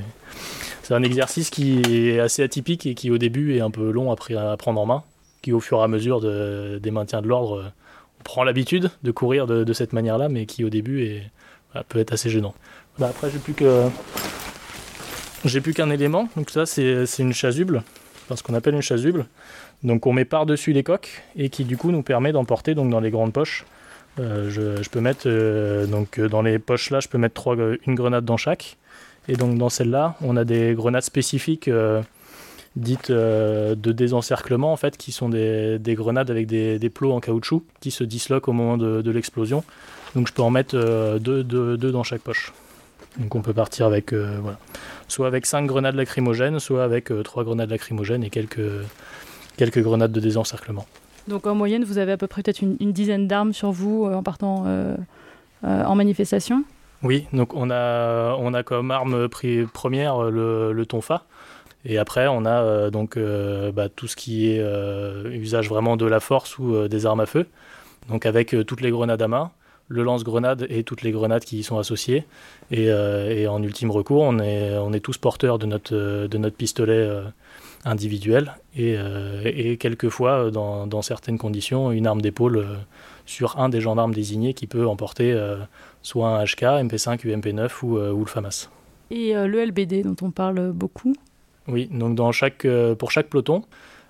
un 0.89 1.03
exercice 1.03 1.49
qui 1.49 1.79
est 2.09 2.19
assez 2.19 2.43
atypique 2.43 2.85
et 2.85 2.95
qui 2.95 3.11
au 3.11 3.17
début 3.17 3.55
est 3.55 3.61
un 3.61 3.71
peu 3.71 3.91
long 3.91 4.11
à, 4.11 4.57
prendre 4.57 4.81
en 4.81 4.85
main, 4.85 5.03
qui 5.41 5.53
au 5.53 5.61
fur 5.61 5.79
et 5.79 5.83
à 5.83 5.87
mesure 5.87 6.19
de, 6.19 6.79
des 6.83 6.91
maintiens 6.91 7.21
de 7.21 7.27
l'ordre, 7.27 7.71
on 8.19 8.23
prend 8.23 8.43
l'habitude 8.43 8.91
de 9.01 9.11
courir 9.11 9.47
de, 9.47 9.71
cette 9.71 9.93
manière-là, 9.93 10.27
mais 10.27 10.45
qui 10.45 10.65
au 10.65 10.69
début 10.69 11.03
est, 11.03 11.23
peut 11.87 11.99
être 11.99 12.11
assez 12.11 12.29
gênant. 12.29 12.53
Après, 12.99 13.31
j'ai 13.31 13.39
plus 13.39 13.53
que. 13.53 13.87
J'ai 15.45 15.61
plus 15.61 15.73
qu'un 15.73 15.89
élément, 15.89 16.27
donc 16.35 16.51
ça 16.51 16.65
c'est 16.65 17.07
une 17.17 17.33
chasuble, 17.33 17.83
ce 18.35 18.43
qu'on 18.43 18.53
appelle 18.53 18.75
une 18.75 18.81
chasuble. 18.81 19.25
Donc 19.83 20.05
on 20.05 20.13
met 20.13 20.25
par-dessus 20.25 20.73
les 20.73 20.83
coques 20.83 21.23
et 21.35 21.49
qui 21.49 21.65
du 21.65 21.77
coup 21.77 21.91
nous 21.91 22.03
permet 22.03 22.31
d'emporter 22.31 22.75
donc 22.75 22.89
dans 22.89 22.99
les 22.99 23.11
grandes 23.11 23.33
poches. 23.33 23.65
Euh, 24.19 24.49
je, 24.49 24.89
peux 24.89 24.99
mettre 24.99 25.23
euh, 25.25 25.85
donc 25.85 26.19
dans 26.19 26.41
les 26.41 26.59
poches 26.59 26.89
là, 26.89 26.99
je 26.99 27.07
peux 27.07 27.17
mettre 27.17 27.35
trois, 27.35 27.55
une 27.87 27.95
grenade 27.95 28.25
dans 28.25 28.37
chaque. 28.37 28.77
Et 29.27 29.35
donc 29.35 29.57
dans 29.57 29.69
celle-là, 29.69 30.15
on 30.21 30.35
a 30.35 30.43
des 30.43 30.73
grenades 30.73 31.03
spécifiques 31.03 31.67
euh, 31.67 32.01
dites 32.75 33.11
de 33.11 33.91
désencerclement 33.91 34.71
en 34.71 34.77
fait, 34.77 34.97
qui 34.97 35.11
sont 35.11 35.29
des, 35.29 35.79
grenades 35.87 36.31
avec 36.31 36.47
des, 36.47 36.89
plots 36.89 37.11
en 37.11 37.19
caoutchouc 37.19 37.63
qui 37.81 37.91
se 37.91 38.03
disloquent 38.03 38.49
au 38.49 38.53
moment 38.53 38.77
de, 38.77 39.11
l'explosion. 39.11 39.63
Donc 40.15 40.27
je 40.27 40.33
peux 40.33 40.41
en 40.41 40.51
mettre 40.51 41.19
deux, 41.19 41.43
deux 41.43 41.91
dans 41.91 42.03
chaque 42.03 42.21
poche. 42.21 42.53
Donc 43.17 43.35
on 43.35 43.41
peut 43.41 43.53
partir 43.53 43.85
avec 43.85 44.13
euh, 44.13 44.37
voilà. 44.41 44.57
soit 45.07 45.27
avec 45.27 45.45
5 45.45 45.65
grenades 45.65 45.95
lacrymogènes, 45.95 46.59
soit 46.59 46.83
avec 46.83 47.11
3 47.23 47.43
euh, 47.43 47.45
grenades 47.45 47.69
lacrymogènes 47.69 48.23
et 48.23 48.29
quelques, 48.29 48.85
quelques 49.57 49.81
grenades 49.81 50.11
de 50.11 50.19
désencerclement. 50.19 50.85
Donc 51.27 51.45
en 51.45 51.53
moyenne, 51.53 51.83
vous 51.83 51.97
avez 51.97 52.13
à 52.13 52.17
peu 52.17 52.27
près 52.27 52.41
peut-être 52.41 52.61
une, 52.61 52.77
dizaine 52.77 53.27
d'armes 53.27 53.53
sur 53.53 53.71
vous 53.71 54.05
euh, 54.05 54.15
en 54.15 54.23
partant 54.23 54.65
en 55.63 55.95
manifestation? 55.95 56.63
Oui, 57.03 57.27
donc 57.33 57.55
on 57.55 57.69
a, 57.69 58.35
on 58.39 58.53
a 58.53 58.63
comme 58.63 58.91
arme 58.91 59.27
première 59.27 60.23
le, 60.23 60.71
le 60.71 60.85
tonfa. 60.85 61.25
Et 61.83 61.97
après, 61.97 62.27
on 62.27 62.45
a 62.45 62.89
donc 62.89 63.17
bah, 63.17 63.89
tout 63.89 64.07
ce 64.07 64.15
qui 64.15 64.49
est 64.49 64.63
usage 65.25 65.69
vraiment 65.69 65.97
de 65.97 66.05
la 66.05 66.19
force 66.19 66.57
ou 66.57 66.87
des 66.87 67.05
armes 67.05 67.19
à 67.19 67.25
feu. 67.27 67.45
Donc 68.09 68.25
avec 68.25 68.55
toutes 68.65 68.81
les 68.81 68.89
grenades 68.89 69.21
à 69.21 69.27
main, 69.27 69.51
le 69.91 70.03
lance-grenade 70.03 70.65
et 70.69 70.83
toutes 70.83 71.01
les 71.01 71.11
grenades 71.11 71.43
qui 71.43 71.59
y 71.59 71.63
sont 71.63 71.77
associées. 71.77 72.23
Et, 72.71 72.89
euh, 72.89 73.47
en 73.47 73.61
ultime 73.61 73.91
recours, 73.91 74.21
on 74.21 74.39
est, 74.39 74.77
on 74.77 74.93
est 74.93 75.01
tous 75.01 75.17
porteurs 75.17 75.59
de 75.59 75.65
notre, 75.65 76.27
de 76.27 76.37
notre 76.37 76.55
pistolet 76.55 76.93
euh, 76.93 77.23
individuel 77.83 78.55
et, 78.75 78.95
euh, 78.97 79.41
et 79.43 79.77
quelquefois, 79.77 80.49
dans, 80.51 81.01
certaines 81.01 81.37
conditions, 81.37 81.91
une 81.91 82.07
arme 82.07 82.21
d'épaule 82.21 82.65
sur 83.25 83.59
un 83.59 83.69
des 83.69 83.81
gendarmes 83.81 84.13
désignés 84.13 84.53
qui 84.53 84.67
peut 84.67 84.87
emporter 84.87 85.37
soit 86.01 86.29
un 86.29 86.43
HK, 86.43 86.61
MP5, 86.87 87.25
UMP9 87.25 87.69
ou, 87.83 87.97
ou 87.97 88.19
le 88.19 88.29
FAMAS. 88.29 88.69
Et 89.09 89.33
le 89.33 89.65
LBD 89.65 90.03
dont 90.03 90.15
on 90.21 90.31
parle 90.31 90.71
beaucoup? 90.71 91.13
Oui, 91.67 91.89
donc 91.91 92.15
dans 92.15 92.31
chaque, 92.31 92.65
pour 92.97 93.11
chaque 93.11 93.27
peloton, 93.27 93.63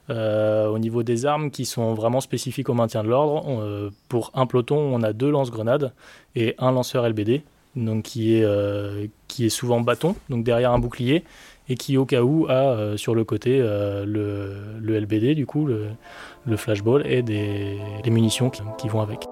euh, 0.10 0.68
au 0.68 0.80
niveau 0.80 1.04
des 1.04 1.26
armes 1.26 1.52
qui 1.52 1.66
sont 1.66 1.94
vraiment 1.94 2.22
spécifiques 2.22 2.70
au 2.70 2.74
maintien 2.74 3.04
de 3.04 3.10
l'ordre, 3.10 3.46
euh, 3.48 3.92
pour 4.10 4.32
un 4.34 4.46
peloton, 4.46 4.78
on 4.78 5.04
a 5.04 5.14
deux 5.14 5.30
lance-grenades 5.30 5.94
et 6.36 6.56
un 6.58 6.72
lanceur 6.72 7.08
LBD, 7.08 7.44
donc 7.76 8.04
qui 8.04 8.36
est, 8.36 8.44
euh, 8.44 9.08
qui 9.28 9.46
est 9.46 9.50
souvent 9.50 9.80
bâton, 9.80 10.16
donc 10.30 10.44
derrière 10.44 10.72
un 10.72 10.80
bouclier, 10.80 11.24
et 11.70 11.76
qui 11.76 11.98
au 11.98 12.06
cas 12.06 12.24
où 12.24 12.48
a 12.50 12.98
sur 12.98 13.16
le 13.16 13.24
côté 13.24 13.60
le, 13.60 14.82
LBD, 14.82 15.36
du 15.36 15.46
coup, 15.46 15.66
le, 15.66 16.58
flashball 16.58 17.06
et 17.06 17.22
des, 17.22 17.78
les 18.04 18.12
munitions 18.12 18.50
qui 18.50 18.90
vont 18.90 19.00
avec. 19.00 19.26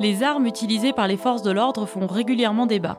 Les 0.00 0.24
armes 0.24 0.46
utilisées 0.46 0.92
par 0.92 1.06
les 1.06 1.18
forces 1.18 1.42
de 1.42 1.52
l'ordre 1.52 1.86
font 1.86 2.08
régulièrement 2.08 2.66
débat. 2.66 2.98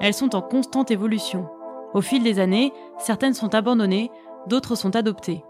Elles 0.00 0.14
sont 0.14 0.36
en 0.36 0.42
constante 0.42 0.92
évolution. 0.92 1.48
Au 1.96 2.02
fil 2.02 2.22
des 2.22 2.40
années, 2.40 2.74
certaines 2.98 3.32
sont 3.32 3.54
abandonnées, 3.54 4.10
d'autres 4.48 4.74
sont 4.74 4.94
adoptées. 4.96 5.42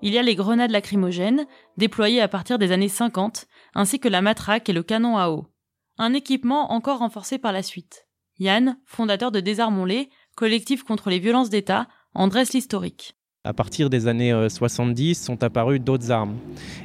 Il 0.00 0.12
y 0.12 0.18
a 0.18 0.22
les 0.22 0.36
grenades 0.36 0.70
lacrymogènes, 0.70 1.44
déployées 1.76 2.20
à 2.20 2.28
partir 2.28 2.56
des 2.56 2.70
années 2.70 2.88
50, 2.88 3.48
ainsi 3.74 3.98
que 3.98 4.06
la 4.06 4.22
matraque 4.22 4.68
et 4.68 4.72
le 4.72 4.84
canon 4.84 5.18
à 5.18 5.30
eau. 5.30 5.48
Un 5.96 6.14
équipement 6.14 6.70
encore 6.70 7.00
renforcé 7.00 7.36
par 7.38 7.50
la 7.50 7.64
suite. 7.64 8.06
Yann, 8.38 8.78
fondateur 8.84 9.32
de 9.32 9.40
Désarmons-les, 9.40 10.08
collectif 10.36 10.84
contre 10.84 11.10
les 11.10 11.18
violences 11.18 11.50
d'État, 11.50 11.88
en 12.14 12.28
dresse 12.28 12.52
l'historique 12.52 13.17
à 13.48 13.54
partir 13.54 13.88
des 13.88 14.08
années 14.08 14.46
70 14.46 15.10
euh, 15.10 15.24
sont 15.24 15.42
apparues 15.42 15.80
d'autres 15.80 16.10
armes. 16.10 16.36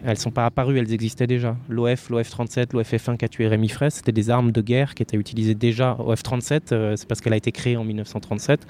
Elles 0.05 0.11
ne 0.11 0.15
sont 0.15 0.31
pas 0.31 0.45
apparues, 0.45 0.79
elles 0.79 0.93
existaient 0.93 1.27
déjà. 1.27 1.57
L'OF, 1.67 2.09
l'OF-37, 2.09 2.67
l'OF-F1 2.71 3.17
qui 3.17 3.25
a 3.25 3.27
tué 3.27 3.47
Rémi 3.47 3.67
Fraisse, 3.67 3.95
c'était 3.95 4.13
des 4.13 4.29
armes 4.29 4.53
de 4.53 4.61
guerre 4.61 4.95
qui 4.95 5.03
étaient 5.03 5.17
utilisées 5.17 5.55
déjà. 5.55 5.97
OF-37, 5.99 6.61
euh, 6.71 6.95
c'est 6.95 7.05
parce 7.05 7.19
qu'elle 7.19 7.33
a 7.33 7.35
été 7.35 7.51
créée 7.51 7.75
en 7.75 7.83
1937. 7.83 8.65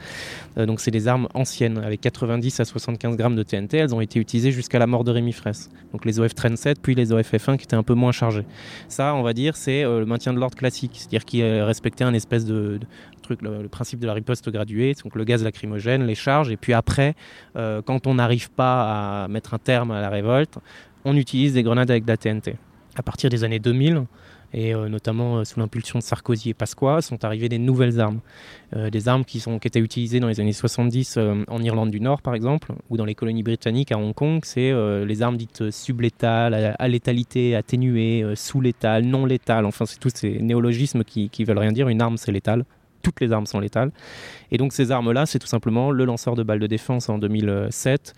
Euh, 0.58 0.66
donc 0.66 0.80
c'est 0.80 0.90
des 0.90 1.08
armes 1.08 1.28
anciennes, 1.36 1.78
avec 1.78 2.02
90 2.02 2.62
à 2.62 2.66
75 2.66 3.16
grammes 3.16 3.36
de 3.36 3.44
TNT. 3.44 3.78
Elles 3.78 3.94
ont 3.94 4.02
été 4.02 4.20
utilisées 4.20 4.52
jusqu'à 4.52 4.80
la 4.80 4.88
mort 4.88 5.04
de 5.04 5.12
Rémi 5.12 5.32
Fraisse. 5.32 5.70
Donc 5.92 6.04
les 6.06 6.20
OF-37, 6.20 6.78
puis 6.82 6.96
les 6.96 7.12
OF-F1 7.12 7.58
qui 7.58 7.66
étaient 7.66 7.76
un 7.76 7.84
peu 7.84 7.94
moins 7.94 8.12
chargés. 8.12 8.46
Ça, 8.88 9.14
on 9.14 9.22
va 9.22 9.34
dire, 9.34 9.56
c'est 9.56 9.84
le 9.84 10.08
maintien 10.08 10.34
de 10.34 10.40
l'ordre 10.40 10.58
classique, 10.58 10.94
c'est-à-dire 10.96 11.26
qui 11.26 11.44
respectait 11.44 12.04
un 12.04 12.16
espèce 12.16 12.46
de, 12.46 12.80
le, 13.30 13.68
principe 13.68 14.00
de 14.00 14.08
la 14.08 14.14
riposte 14.14 14.50
graduée, 14.50 14.94
donc 15.04 15.16
le 15.16 15.24
gaz 15.24 15.44
lacrymogène, 15.44 16.06
les 16.06 16.16
charges, 16.16 16.50
et 16.50 16.58
puis 16.58 16.74
après, 16.74 17.16
euh, 17.56 17.82
quand 17.82 18.08
on 18.08 18.16
n'arrive 18.16 18.50
pas 18.52 19.24
à 19.24 19.28
mettre 19.28 19.54
un 19.54 19.60
terme 19.60 19.92
à 19.92 20.02
la 20.02 20.10
révolte, 20.10 20.60
on 21.06 21.16
utilise 21.16 21.54
des 21.54 21.64
grenades 21.64 21.92
avec 21.92 22.06
de 22.06 22.12
la 22.12 22.18
TNT. 22.18 22.56
À 22.96 23.04
partir 23.04 23.30
des 23.30 23.44
années 23.44 23.60
2000, 23.60 24.06
et 24.56 24.76
euh, 24.76 24.88
notamment 24.88 25.38
euh, 25.38 25.46
sous 25.46 25.60
l'impulsion 25.60 25.98
de 25.98 26.04
Sarkozy 26.04 26.52
et 26.52 26.54
Pasqua, 26.54 27.02
sont 27.02 27.26
arrivées 27.26 27.50
des 27.50 27.58
nouvelles 27.58 28.00
armes. 28.00 28.20
des 28.92 29.08
armes 29.08 29.26
qui, 29.26 29.40
sont, 29.40 29.58
qui 29.60 29.68
étaient 29.68 29.80
utilisées 29.80 30.20
dans 30.20 30.28
les 30.28 30.40
années 30.40 30.54
70 30.54 31.18
en 31.48 31.62
Irlande 31.62 31.92
du 31.92 32.00
Nord, 32.00 32.22
par 32.22 32.36
exemple, 32.36 32.74
ou 32.90 32.98
dans 32.98 33.06
les 33.06 33.16
colonies 33.16 33.44
britanniques 33.44 33.92
à 33.92 33.98
Hong 33.98 34.14
Kong. 34.14 34.42
C'est 34.44 34.72
les 35.06 35.22
armes 35.22 35.38
dites 35.38 35.72
sublétales, 35.72 36.76
à, 36.78 36.88
létalité 36.88 37.56
atténuée, 37.56 38.24
sous-létale, 38.36 39.06
non 39.06 39.26
létale. 39.26 39.66
Enfin, 39.66 39.86
c'est 39.86 40.00
tous 40.00 40.12
ces 40.14 40.40
néologismes 40.40 41.04
qui, 41.04 41.30
qui 41.30 41.44
veulent 41.44 41.60
rien 41.60 41.72
dire. 41.72 41.88
Une 41.88 42.02
arme, 42.02 42.18
c'est 42.18 42.32
létal 42.32 42.66
toutes 43.04 43.22
les 43.22 43.32
armes 43.32 43.46
sont 43.46 43.60
létales. 43.60 43.92
Et 44.52 44.58
donc 44.58 44.74
ces 44.74 44.92
armes-là, 44.92 45.28
c'est 45.28 45.38
tout 45.38 45.48
simplement 45.48 45.92
le 45.92 46.06
lanceur 46.06 46.36
de 46.36 46.42
balles 46.42 46.60
de 46.60 46.68
défense 46.68 47.10
en 47.10 47.20
2007, 47.20 48.16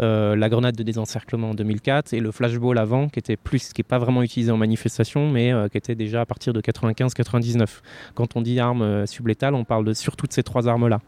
euh, 0.00 0.34
la 0.34 0.48
grenade 0.48 0.74
de 0.74 0.82
désencerclement 0.82 1.50
en 1.50 1.54
2004 1.54 2.14
et 2.14 2.20
le 2.20 2.32
flashball 2.32 2.78
avant, 2.78 3.08
qui 3.08 3.20
était 3.20 3.36
plus, 3.36 3.72
qui 3.72 3.80
n'est 3.80 3.88
pas 3.88 3.98
vraiment 3.98 4.22
utilisé 4.22 4.50
en 4.50 4.56
manifestation, 4.56 5.28
mais 5.30 5.52
euh, 5.52 5.68
qui 5.68 5.78
était 5.78 5.94
déjà 5.94 6.22
à 6.22 6.26
partir 6.26 6.52
de 6.52 6.60
95-99. 6.60 7.82
Quand 8.14 8.36
on 8.36 8.40
dit 8.40 8.58
armes 8.58 8.82
euh, 8.82 9.06
sublétales, 9.06 9.54
on 9.54 9.64
parle 9.64 9.84
de 9.84 9.92
surtout 9.92 10.26
de 10.26 10.32
ces 10.32 10.42
trois 10.42 10.66
armes-là. 10.66 11.00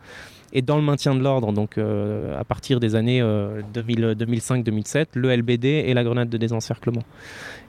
Et 0.56 0.62
dans 0.62 0.76
le 0.76 0.82
maintien 0.82 1.16
de 1.16 1.20
l'ordre, 1.20 1.52
donc 1.52 1.78
euh, 1.78 2.38
à 2.38 2.44
partir 2.44 2.78
des 2.78 2.94
années 2.94 3.20
2005-2007, 3.20 4.96
euh, 4.96 5.04
le 5.14 5.36
LBD 5.36 5.64
et 5.64 5.94
la 5.94 6.04
grenade 6.04 6.28
de 6.28 6.38
désencerclement, 6.38 7.02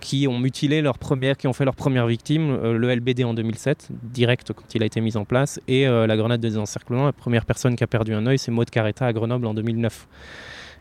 qui 0.01 0.27
ont 0.27 0.37
mutilé 0.37 0.83
leur 0.83 0.99
première, 0.99 1.35
qui 1.35 1.47
ont 1.47 1.53
fait 1.53 1.65
leur 1.65 1.75
première 1.75 2.05
victime, 2.05 2.51
euh, 2.51 2.77
le 2.77 2.93
LBD 2.93 3.23
en 3.23 3.33
2007, 3.33 3.89
direct 4.03 4.53
quand 4.53 4.75
il 4.75 4.83
a 4.83 4.85
été 4.85 5.01
mis 5.01 5.17
en 5.17 5.25
place, 5.25 5.59
et 5.67 5.85
la 5.85 6.15
grenade 6.15 6.41
de 6.41 6.47
désencerclement, 6.47 7.05
la 7.05 7.13
première 7.13 7.45
personne 7.45 7.75
qui 7.75 7.83
a 7.83 7.87
perdu 7.87 8.13
un 8.13 8.27
œil, 8.27 8.37
c'est 8.37 8.51
Maud 8.51 8.69
Carretta 8.69 9.07
à 9.07 9.13
Grenoble 9.13 9.47
en 9.47 9.55
2009. 9.55 10.07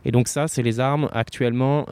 Et 0.06 0.10
donc 0.10 0.28
ça, 0.28 0.48
c'est 0.48 0.62
les 0.62 0.80
armes 0.80 1.08
actuellement 1.12 1.86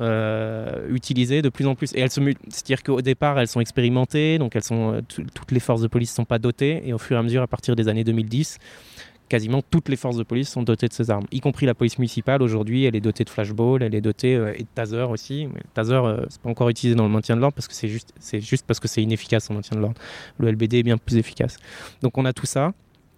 utilisées 0.90 1.40
de 1.40 1.48
plus 1.48 1.66
en 1.66 1.74
plus. 1.74 1.94
Et 1.94 2.00
elles 2.00 2.10
se, 2.10 2.20
c'est-à-dire 2.48 2.82
qu'au 2.82 3.00
départ, 3.00 3.38
elles 3.38 3.48
sont 3.48 3.60
expérimentées, 3.60 4.38
donc 4.38 4.56
elles 4.56 4.62
sont, 4.62 5.02
toutes 5.08 5.50
les 5.52 5.60
forces 5.60 5.80
de 5.80 5.88
police 5.88 6.12
ne 6.12 6.16
sont 6.16 6.24
pas 6.24 6.38
dotées, 6.38 6.82
et 6.84 6.92
au 6.92 6.98
fur 6.98 7.16
et 7.16 7.20
à 7.20 7.22
mesure, 7.22 7.42
à 7.42 7.46
partir 7.46 7.76
des 7.76 7.88
années 7.88 8.04
2010, 8.04 8.58
quasiment 9.32 9.62
toutes 9.62 9.88
les 9.88 9.96
forces 9.96 10.18
de 10.18 10.24
police 10.24 10.50
sont 10.50 10.62
dotées 10.62 10.88
de 10.88 10.92
ces 10.92 11.10
armes, 11.10 11.24
y 11.32 11.40
compris 11.40 11.64
la 11.64 11.72
police 11.72 11.98
municipale. 11.98 12.42
Aujourd'hui, 12.42 12.84
elle 12.84 12.94
est 12.94 13.00
dotée 13.00 13.24
de 13.24 13.30
flashball, 13.30 13.82
elle 13.82 13.94
est 13.94 14.02
dotée 14.02 14.36
euh, 14.36 14.52
et 14.54 14.64
de 14.64 14.68
taser 14.74 15.06
aussi. 15.08 15.46
Mais 15.46 15.60
le 15.64 15.70
taser, 15.72 15.94
euh, 15.94 16.26
c'est 16.28 16.38
pas 16.38 16.50
encore 16.50 16.68
utilisé 16.68 16.94
dans 16.94 17.04
le 17.04 17.08
maintien 17.08 17.34
de 17.34 17.40
l'ordre 17.40 17.54
parce 17.54 17.66
que 17.66 17.72
c'est 17.72 17.88
juste, 17.88 18.12
c'est 18.20 18.42
juste 18.42 18.66
parce 18.66 18.78
que 18.78 18.88
c'est 18.88 19.02
inefficace 19.02 19.50
en 19.50 19.54
maintien 19.54 19.74
de 19.74 19.80
l'ordre. 19.80 19.98
Le 20.36 20.50
LBD 20.50 20.74
est 20.74 20.82
bien 20.82 20.98
plus 20.98 21.16
efficace. 21.16 21.56
Donc 22.02 22.18
on 22.18 22.26
a 22.26 22.34
tout 22.34 22.44
ça. 22.44 22.74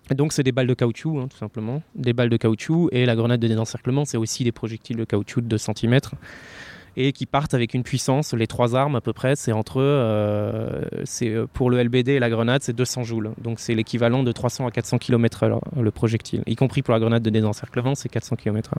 Et 0.08 0.14
donc 0.14 0.32
c'est 0.32 0.44
des 0.44 0.52
balles 0.52 0.68
de 0.68 0.74
caoutchouc, 0.74 1.18
hein, 1.18 1.26
tout 1.26 1.36
simplement. 1.36 1.82
Des 1.96 2.12
balles 2.12 2.30
de 2.30 2.36
caoutchouc 2.36 2.90
et 2.92 3.06
la 3.06 3.16
grenade 3.16 3.40
de 3.40 3.48
désencerclement, 3.48 4.04
c'est 4.04 4.16
aussi 4.16 4.44
des 4.44 4.52
projectiles 4.52 4.98
de 4.98 5.04
caoutchouc 5.04 5.40
de 5.40 5.48
2 5.48 5.58
cm 5.58 5.98
et 6.96 7.12
qui 7.12 7.26
partent 7.26 7.54
avec 7.54 7.74
une 7.74 7.82
puissance, 7.82 8.34
les 8.34 8.46
trois 8.46 8.76
armes 8.76 8.96
à 8.96 9.00
peu 9.00 9.12
près, 9.12 9.36
c'est 9.36 9.52
entre, 9.52 9.80
euh, 9.80 10.82
c'est 11.04 11.30
euh, 11.30 11.46
pour 11.52 11.70
le 11.70 11.82
LBD 11.82 12.12
et 12.12 12.18
la 12.18 12.30
grenade, 12.30 12.62
c'est 12.62 12.74
200 12.74 13.04
joules. 13.04 13.32
Donc 13.42 13.60
c'est 13.60 13.74
l'équivalent 13.74 14.22
de 14.22 14.32
300 14.32 14.66
à 14.66 14.70
400 14.70 14.98
km/h 14.98 15.60
le 15.80 15.90
projectile, 15.90 16.42
y 16.46 16.56
compris 16.56 16.82
pour 16.82 16.92
la 16.92 17.00
grenade 17.00 17.22
de 17.22 17.30
désencerclement, 17.30 17.94
c'est 17.94 18.08
400 18.08 18.36
km/h. 18.36 18.78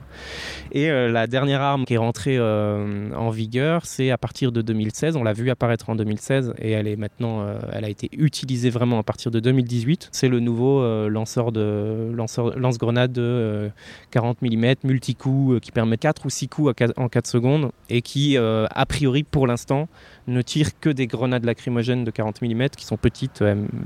Et 0.72 0.90
euh, 0.90 1.10
la 1.10 1.26
dernière 1.26 1.60
arme 1.60 1.84
qui 1.84 1.94
est 1.94 1.98
rentrée 1.98 2.38
en 2.38 3.30
vigueur, 3.30 3.86
c'est 3.86 4.10
à 4.10 4.18
partir 4.18 4.52
de 4.52 4.62
2016. 4.62 5.16
On 5.16 5.22
l'a 5.22 5.32
vu 5.32 5.50
apparaître 5.50 5.90
en 5.90 5.96
2016 5.96 6.54
et 6.58 6.72
elle 6.72 6.88
est 6.88 6.96
maintenant, 6.96 7.46
elle 7.72 7.84
a 7.84 7.88
été 7.88 8.08
utilisée 8.12 8.70
vraiment 8.70 8.98
à 8.98 9.02
partir 9.02 9.30
de 9.30 9.40
2018. 9.40 10.08
C'est 10.12 10.28
le 10.28 10.40
nouveau 10.40 10.82
lance-grenade 11.08 13.12
de 13.12 13.70
40 14.10 14.42
mm 14.42 14.74
multi-coup 14.84 15.58
qui 15.60 15.72
permet 15.72 15.96
4 15.96 16.26
ou 16.26 16.30
6 16.30 16.48
coups 16.48 16.74
en 16.96 17.08
4 17.08 17.26
secondes 17.26 17.70
et 17.88 18.02
qui, 18.06 18.38
euh, 18.38 18.66
a 18.70 18.86
priori, 18.86 19.24
pour 19.24 19.48
l'instant, 19.48 19.88
ne 20.28 20.40
tirent 20.40 20.78
que 20.78 20.88
des 20.88 21.08
grenades 21.08 21.44
lacrymogènes 21.44 22.04
de 22.04 22.12
40 22.12 22.40
mm, 22.40 22.68
qui 22.76 22.84
sont 22.84 22.96
petites, 22.96 23.42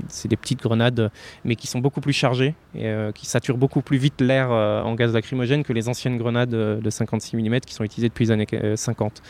c'est 0.09 0.27
des 0.27 0.37
petites 0.37 0.61
grenades, 0.61 1.09
mais 1.43 1.55
qui 1.55 1.65
sont 1.65 1.79
beaucoup 1.79 2.01
plus 2.01 2.13
chargées, 2.13 2.53
et 2.75 2.85
euh, 2.85 3.11
qui 3.11 3.25
saturent 3.25 3.57
beaucoup 3.57 3.81
plus 3.81 3.97
vite 3.97 4.21
l'air 4.21 4.51
euh, 4.51 4.83
en 4.83 4.93
gaz 4.93 5.11
lacrymogène 5.11 5.63
que 5.63 5.73
les 5.73 5.89
anciennes 5.89 6.19
grenades 6.19 6.51
de 6.51 6.89
56 6.89 7.35
mm 7.35 7.61
qui 7.61 7.73
sont 7.73 7.83
utilisées 7.83 8.09
depuis 8.09 8.25
les 8.25 8.31
années 8.31 8.47
50. 8.75 9.23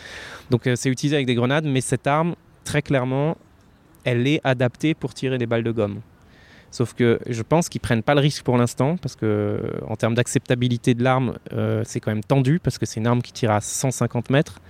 Donc 0.49 0.69
c'est 0.75 0.89
utilisé 0.89 1.15
avec 1.15 1.25
des 1.25 1.35
grenades, 1.35 1.65
mais 1.65 1.79
cette 1.79 2.05
arme, 2.05 2.35
très 2.65 2.81
clairement, 2.81 3.37
elle 4.03 4.27
est 4.27 4.41
adaptée 4.43 4.93
pour 4.93 5.13
tirer 5.13 5.37
des 5.37 5.45
balles 5.45 5.63
de 5.63 5.71
gomme. 5.71 6.01
Sauf 6.71 6.93
que 6.93 7.19
je 7.27 7.41
pense 7.43 7.67
qu'ils 7.67 7.81
prennent 7.81 8.01
pas 8.01 8.15
le 8.15 8.21
risque 8.21 8.43
pour 8.43 8.57
l'instant, 8.57 8.95
parce 8.95 9.17
que 9.17 9.59
en 9.87 9.97
termes 9.97 10.15
d'acceptabilité 10.15 10.93
de 10.93 11.03
l'arme, 11.03 11.33
euh, 11.51 11.83
c'est 11.85 11.99
quand 11.99 12.11
même 12.11 12.23
tendu, 12.23 12.59
parce 12.59 12.77
que 12.77 12.85
c'est 12.85 13.01
une 13.01 13.07
arme 13.07 13.21
qui 13.21 13.33
tire 13.33 13.51
à 13.51 13.59
150 13.59 14.29
mètres. 14.29 14.61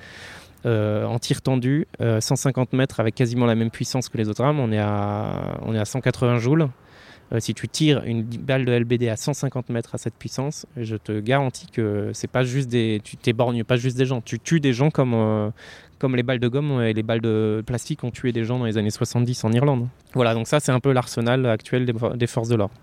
Euh, 0.66 1.06
en 1.06 1.18
tir 1.18 1.42
tendu, 1.42 1.88
150 2.00 2.74
euh, 2.74 2.78
mètres 2.78 3.00
avec 3.00 3.16
quasiment 3.16 3.46
la 3.46 3.56
même 3.56 3.72
puissance 3.72 4.10
que 4.10 4.18
les 4.18 4.30
autres 4.30 4.44
armes, 4.44 4.60
on 4.60 4.72
est 4.72 4.80
à, 4.80 5.60
on 5.64 5.74
est 5.74 5.80
à 5.80 5.86
180 5.86 6.40
joules. 6.40 6.68
Si 7.40 7.54
tu 7.54 7.68
tires 7.68 8.04
une 8.04 8.24
balle 8.24 8.66
de 8.66 8.72
LBD 8.72 9.08
à 9.08 9.16
150 9.16 9.70
mètres 9.70 9.96
à 9.96 9.98
cette 9.98 10.16
puissance, 10.16 10.66
je 10.76 10.96
te 10.96 11.20
garantis 11.20 11.68
que 11.68 12.12
c'est 12.14 12.30
pas 12.30 12.44
juste 12.44 12.70
des, 12.70 13.02
tu 13.04 13.18
t'éborgnes 13.18 13.64
pas 13.64 13.78
juste 13.78 13.98
des 13.98 14.06
gens, 14.06 14.22
tu 14.22 14.40
tues 14.40 14.60
des 14.60 14.74
gens 14.74 14.92
comme, 14.92 15.52
comme 16.02 16.16
les 16.16 16.24
balles 16.24 16.40
de 16.40 16.48
gomme 16.48 16.82
et 16.82 16.94
les 16.94 17.04
balles 17.04 17.22
de 17.22 17.64
plastique 17.66 18.04
ont 18.04 18.10
tué 18.10 18.32
des 18.32 18.44
gens 18.44 18.58
dans 18.58 18.66
les 18.66 18.80
années 18.80 18.90
70 18.90 19.44
en 19.44 19.52
Irlande. 19.52 19.88
Voilà, 20.16 20.34
donc 20.34 20.48
ça 20.48 20.60
c'est 20.60 20.72
un 20.72 20.80
peu 20.80 20.92
l'arsenal 20.92 21.46
actuel 21.46 21.86
des, 21.86 22.28
forces 22.28 22.50
de 22.50 22.56
l'ordre. 22.56 22.74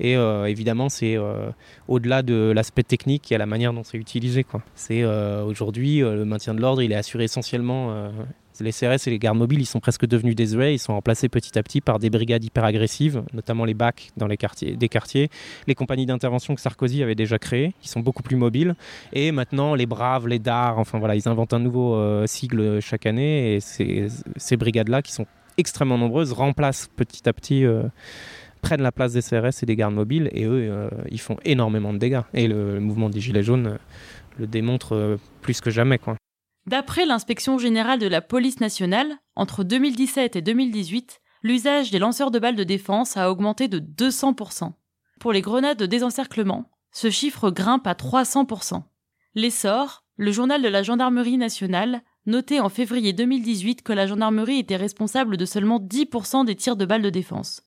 Et 0.00 0.16
euh, 0.16 0.46
évidemment, 0.46 0.88
c'est 0.88 1.16
euh, 1.16 1.50
au-delà 1.86 2.22
de 2.22 2.52
l'aspect 2.54 2.82
technique, 2.82 3.30
y 3.30 3.34
a 3.34 3.38
la 3.38 3.46
manière 3.46 3.72
dont 3.72 3.84
c'est 3.84 3.98
utilisé. 3.98 4.44
C'est 4.74 5.02
euh, 5.02 5.44
aujourd'hui 5.44 6.00
le 6.00 6.24
maintien 6.24 6.54
de 6.54 6.60
l'ordre, 6.60 6.82
il 6.82 6.90
est 6.90 6.96
assuré 6.96 7.24
essentiellement 7.24 8.10
les 8.60 8.72
CRS 8.72 9.06
et 9.06 9.10
les 9.10 9.18
gardes 9.18 9.38
mobiles, 9.38 9.60
ils 9.60 9.66
sont 9.66 9.80
presque 9.80 10.06
devenus 10.06 10.34
des 10.34 10.46
vrais. 10.46 10.74
Ils 10.74 10.78
sont 10.78 10.94
remplacés 10.94 11.28
petit 11.28 11.58
à 11.58 11.62
petit 11.62 11.80
par 11.80 11.98
des 11.98 12.10
brigades 12.10 12.44
hyper 12.44 12.64
agressives, 12.64 13.22
notamment 13.32 13.64
les 13.64 13.74
BAC 13.74 14.10
dans 14.16 14.26
les 14.26 14.36
quartiers, 14.36 14.76
des 14.76 14.88
quartiers, 14.88 15.28
les 15.66 15.74
compagnies 15.74 16.06
d'intervention 16.06 16.54
que 16.54 16.60
Sarkozy 16.60 17.02
avait 17.02 17.14
déjà 17.14 17.38
créées, 17.38 17.74
qui 17.80 17.88
sont 17.88 18.00
beaucoup 18.00 18.22
plus 18.22 18.36
mobiles. 18.36 18.74
Et 19.12 19.32
maintenant, 19.32 19.74
les 19.74 19.86
Braves, 19.86 20.28
les 20.28 20.38
DAR, 20.38 20.78
enfin 20.78 20.98
voilà, 20.98 21.16
ils 21.16 21.28
inventent 21.28 21.54
un 21.54 21.58
nouveau 21.58 21.94
euh, 21.94 22.26
sigle 22.26 22.80
chaque 22.80 23.06
année. 23.06 23.54
Et 23.54 23.60
ces, 23.60 24.08
ces 24.36 24.56
brigades-là, 24.56 25.02
qui 25.02 25.12
sont 25.12 25.26
extrêmement 25.58 25.98
nombreuses, 25.98 26.32
remplacent 26.32 26.88
petit 26.96 27.28
à 27.28 27.32
petit. 27.32 27.64
Euh, 27.64 27.84
prennent 28.62 28.82
la 28.82 28.90
place 28.90 29.12
des 29.12 29.22
CRS 29.22 29.62
et 29.62 29.66
des 29.66 29.76
gardes 29.76 29.94
mobiles 29.94 30.28
et 30.32 30.44
eux 30.44 30.66
euh, 30.68 30.88
ils 31.10 31.20
font 31.20 31.36
énormément 31.44 31.92
de 31.92 31.98
dégâts 31.98 32.22
et 32.34 32.48
le, 32.48 32.80
mouvement 32.80 33.08
des 33.10 33.20
gilets 33.20 33.44
jaunes 33.44 33.78
le 34.38 34.46
démontre 34.48 35.18
plus 35.40 35.60
que 35.60 35.70
jamais 35.70 35.98
quoi. 35.98 36.16
D'après 36.66 37.06
l'inspection 37.06 37.58
générale 37.58 38.00
de 38.00 38.08
la 38.08 38.20
police 38.20 38.58
nationale, 38.58 39.18
entre 39.36 39.62
2017 39.62 40.34
et 40.34 40.42
2018, 40.42 41.20
l'usage 41.42 41.92
des 41.92 42.00
lanceurs 42.00 42.32
de 42.32 42.40
balles 42.40 42.56
de 42.56 42.64
défense 42.64 43.16
a 43.16 43.30
augmenté 43.30 43.68
de 43.68 43.78
200%. 43.78 44.72
Pour 45.20 45.32
les 45.32 45.42
grenades 45.42 45.78
de 45.78 45.86
désencerclement, 45.86 46.68
ce 46.90 47.08
chiffre 47.08 47.50
grimpe 47.50 47.86
à 47.86 47.92
300%. 47.92 48.82
L'essor, 49.36 50.02
le 50.16 50.32
journal 50.32 50.60
de 50.60 50.68
la 50.68 50.82
gendarmerie 50.82 51.38
nationale, 51.38 52.02
notait 52.26 52.58
en 52.58 52.68
février 52.68 53.12
2018 53.12 53.82
que 53.82 53.92
la 53.92 54.08
gendarmerie 54.08 54.58
était 54.58 54.76
responsable 54.76 55.36
de 55.36 55.44
seulement 55.44 55.78
10% 55.78 56.44
des 56.44 56.56
tirs 56.56 56.76
de 56.76 56.84
balles 56.84 57.02
de 57.02 57.10
défense. 57.10 57.62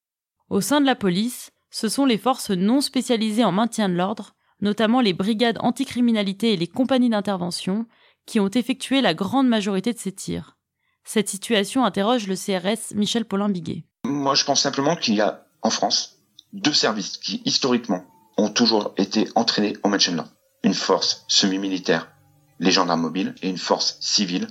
Au 0.50 0.60
sein 0.60 0.82
de 0.82 0.86
la 0.86 0.96
police, 0.96 1.52
ce 1.70 1.88
sont 1.88 2.06
les 2.06 2.18
forces 2.18 2.50
non 2.50 2.82
spécialisées 2.82 3.46
en 3.46 3.54
maintien 3.54 3.88
de 3.88 3.94
l'ordre, 3.94 4.36
notamment 4.62 5.00
les 5.00 5.14
brigades 5.14 5.60
anticriminalité 5.62 6.52
et 6.52 6.58
les 6.58 6.68
compagnies 6.68 7.10
d'intervention, 7.10 7.86
qui 8.26 8.40
ont 8.40 8.50
effectué 8.50 9.02
la 9.02 9.14
grande 9.14 9.48
majorité 9.48 9.94
de 9.94 10.00
ces 10.00 10.12
tirs. 10.12 10.58
Cette 11.04 11.30
situation 11.30 11.86
interroge 11.86 12.28
le 12.28 12.36
CRS 12.36 12.94
Michel 12.96 13.26
Paulin-Biguet. 13.26 13.84
Moi, 14.06 14.36
je 14.36 14.46
pense 14.46 14.62
simplement 14.62 14.96
qu'il 14.96 15.16
y 15.16 15.22
a 15.22 15.46
en 15.62 15.70
France 15.70 16.20
deux 16.54 16.74
services 16.74 17.18
qui, 17.18 17.42
historiquement, 17.46 18.06
ont 18.38 18.50
toujours 18.50 18.94
été 18.98 19.28
entraînés 19.36 19.76
au 19.84 19.90
match 19.90 20.10
and 20.10 20.24
Une 20.64 20.74
force 20.74 21.26
semi-militaire, 21.28 22.12
les 22.60 22.72
gendarmes 22.72 23.02
mobiles, 23.02 23.36
et 23.42 23.50
une 23.50 23.58
force 23.58 23.98
civile, 24.00 24.48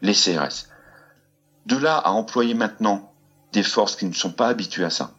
les 0.00 0.14
CRS. 0.14 0.68
De 1.66 1.76
là 1.76 1.96
à 1.96 2.10
employer 2.10 2.54
maintenant 2.54 3.12
des 3.52 3.62
forces 3.62 3.96
qui 3.96 4.06
ne 4.06 4.12
sont 4.12 4.32
pas 4.32 4.48
habituées 4.48 4.84
à 4.84 4.90
ça. 4.90 5.14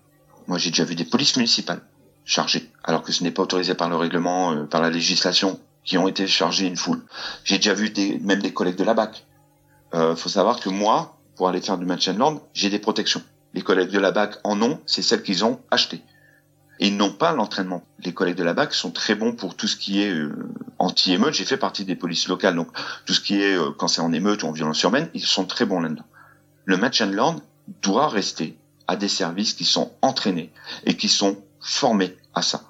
Moi, 0.47 0.57
j'ai 0.57 0.69
déjà 0.69 0.83
vu 0.83 0.95
des 0.95 1.05
polices 1.05 1.37
municipales 1.37 1.81
chargées, 2.25 2.71
alors 2.83 3.03
que 3.03 3.11
ce 3.11 3.23
n'est 3.23 3.31
pas 3.31 3.43
autorisé 3.43 3.75
par 3.75 3.89
le 3.89 3.95
règlement, 3.95 4.53
euh, 4.53 4.65
par 4.65 4.81
la 4.81 4.89
législation, 4.89 5.59
qui 5.83 5.97
ont 5.97 6.07
été 6.07 6.27
chargées 6.27 6.65
une 6.65 6.77
foule. 6.77 7.01
J'ai 7.43 7.57
déjà 7.57 7.73
vu 7.73 7.89
des, 7.89 8.19
même 8.19 8.41
des 8.41 8.53
collègues 8.53 8.77
de 8.77 8.83
la 8.83 8.93
BAC. 8.93 9.25
Euh, 9.93 10.15
faut 10.15 10.29
savoir 10.29 10.59
que 10.59 10.69
moi, 10.69 11.17
pour 11.35 11.47
aller 11.47 11.61
faire 11.61 11.77
du 11.77 11.85
match 11.85 12.07
and 12.07 12.17
land, 12.17 12.41
j'ai 12.53 12.69
des 12.69 12.79
protections. 12.79 13.21
Les 13.53 13.61
collègues 13.61 13.91
de 13.91 13.99
la 13.99 14.11
BAC 14.11 14.37
en 14.43 14.61
ont, 14.61 14.79
c'est 14.85 15.01
celles 15.01 15.23
qu'ils 15.23 15.45
ont 15.45 15.59
achetées. 15.69 16.01
Et 16.79 16.87
ils 16.87 16.97
n'ont 16.97 17.11
pas 17.11 17.33
l'entraînement. 17.33 17.83
Les 17.99 18.13
collègues 18.13 18.35
de 18.35 18.43
la 18.43 18.53
BAC 18.53 18.73
sont 18.73 18.91
très 18.91 19.15
bons 19.15 19.33
pour 19.33 19.55
tout 19.55 19.67
ce 19.67 19.77
qui 19.77 20.01
est 20.01 20.11
euh, 20.11 20.33
anti-émeute. 20.79 21.33
J'ai 21.33 21.45
fait 21.45 21.57
partie 21.57 21.85
des 21.85 21.95
polices 21.95 22.27
locales, 22.27 22.55
donc 22.55 22.69
tout 23.05 23.13
ce 23.13 23.21
qui 23.21 23.41
est 23.41 23.55
euh, 23.55 23.71
quand 23.77 23.87
c'est 23.87 24.01
en 24.01 24.11
émeute 24.11 24.43
ou 24.43 24.47
en 24.47 24.51
violence 24.51 24.81
urbaine, 24.81 25.09
ils 25.13 25.25
sont 25.25 25.45
très 25.45 25.65
bons 25.65 25.81
là-dedans. 25.81 26.05
Le 26.65 26.77
match 26.77 27.01
and 27.01 27.11
land 27.11 27.41
doit 27.81 28.07
rester 28.07 28.57
à 28.87 28.95
des 28.95 29.07
services 29.07 29.53
qui 29.53 29.65
sont 29.65 29.91
entraînés 30.01 30.51
et 30.85 30.97
qui 30.97 31.09
sont 31.09 31.37
formés 31.59 32.17
à 32.33 32.41
ça. 32.41 32.63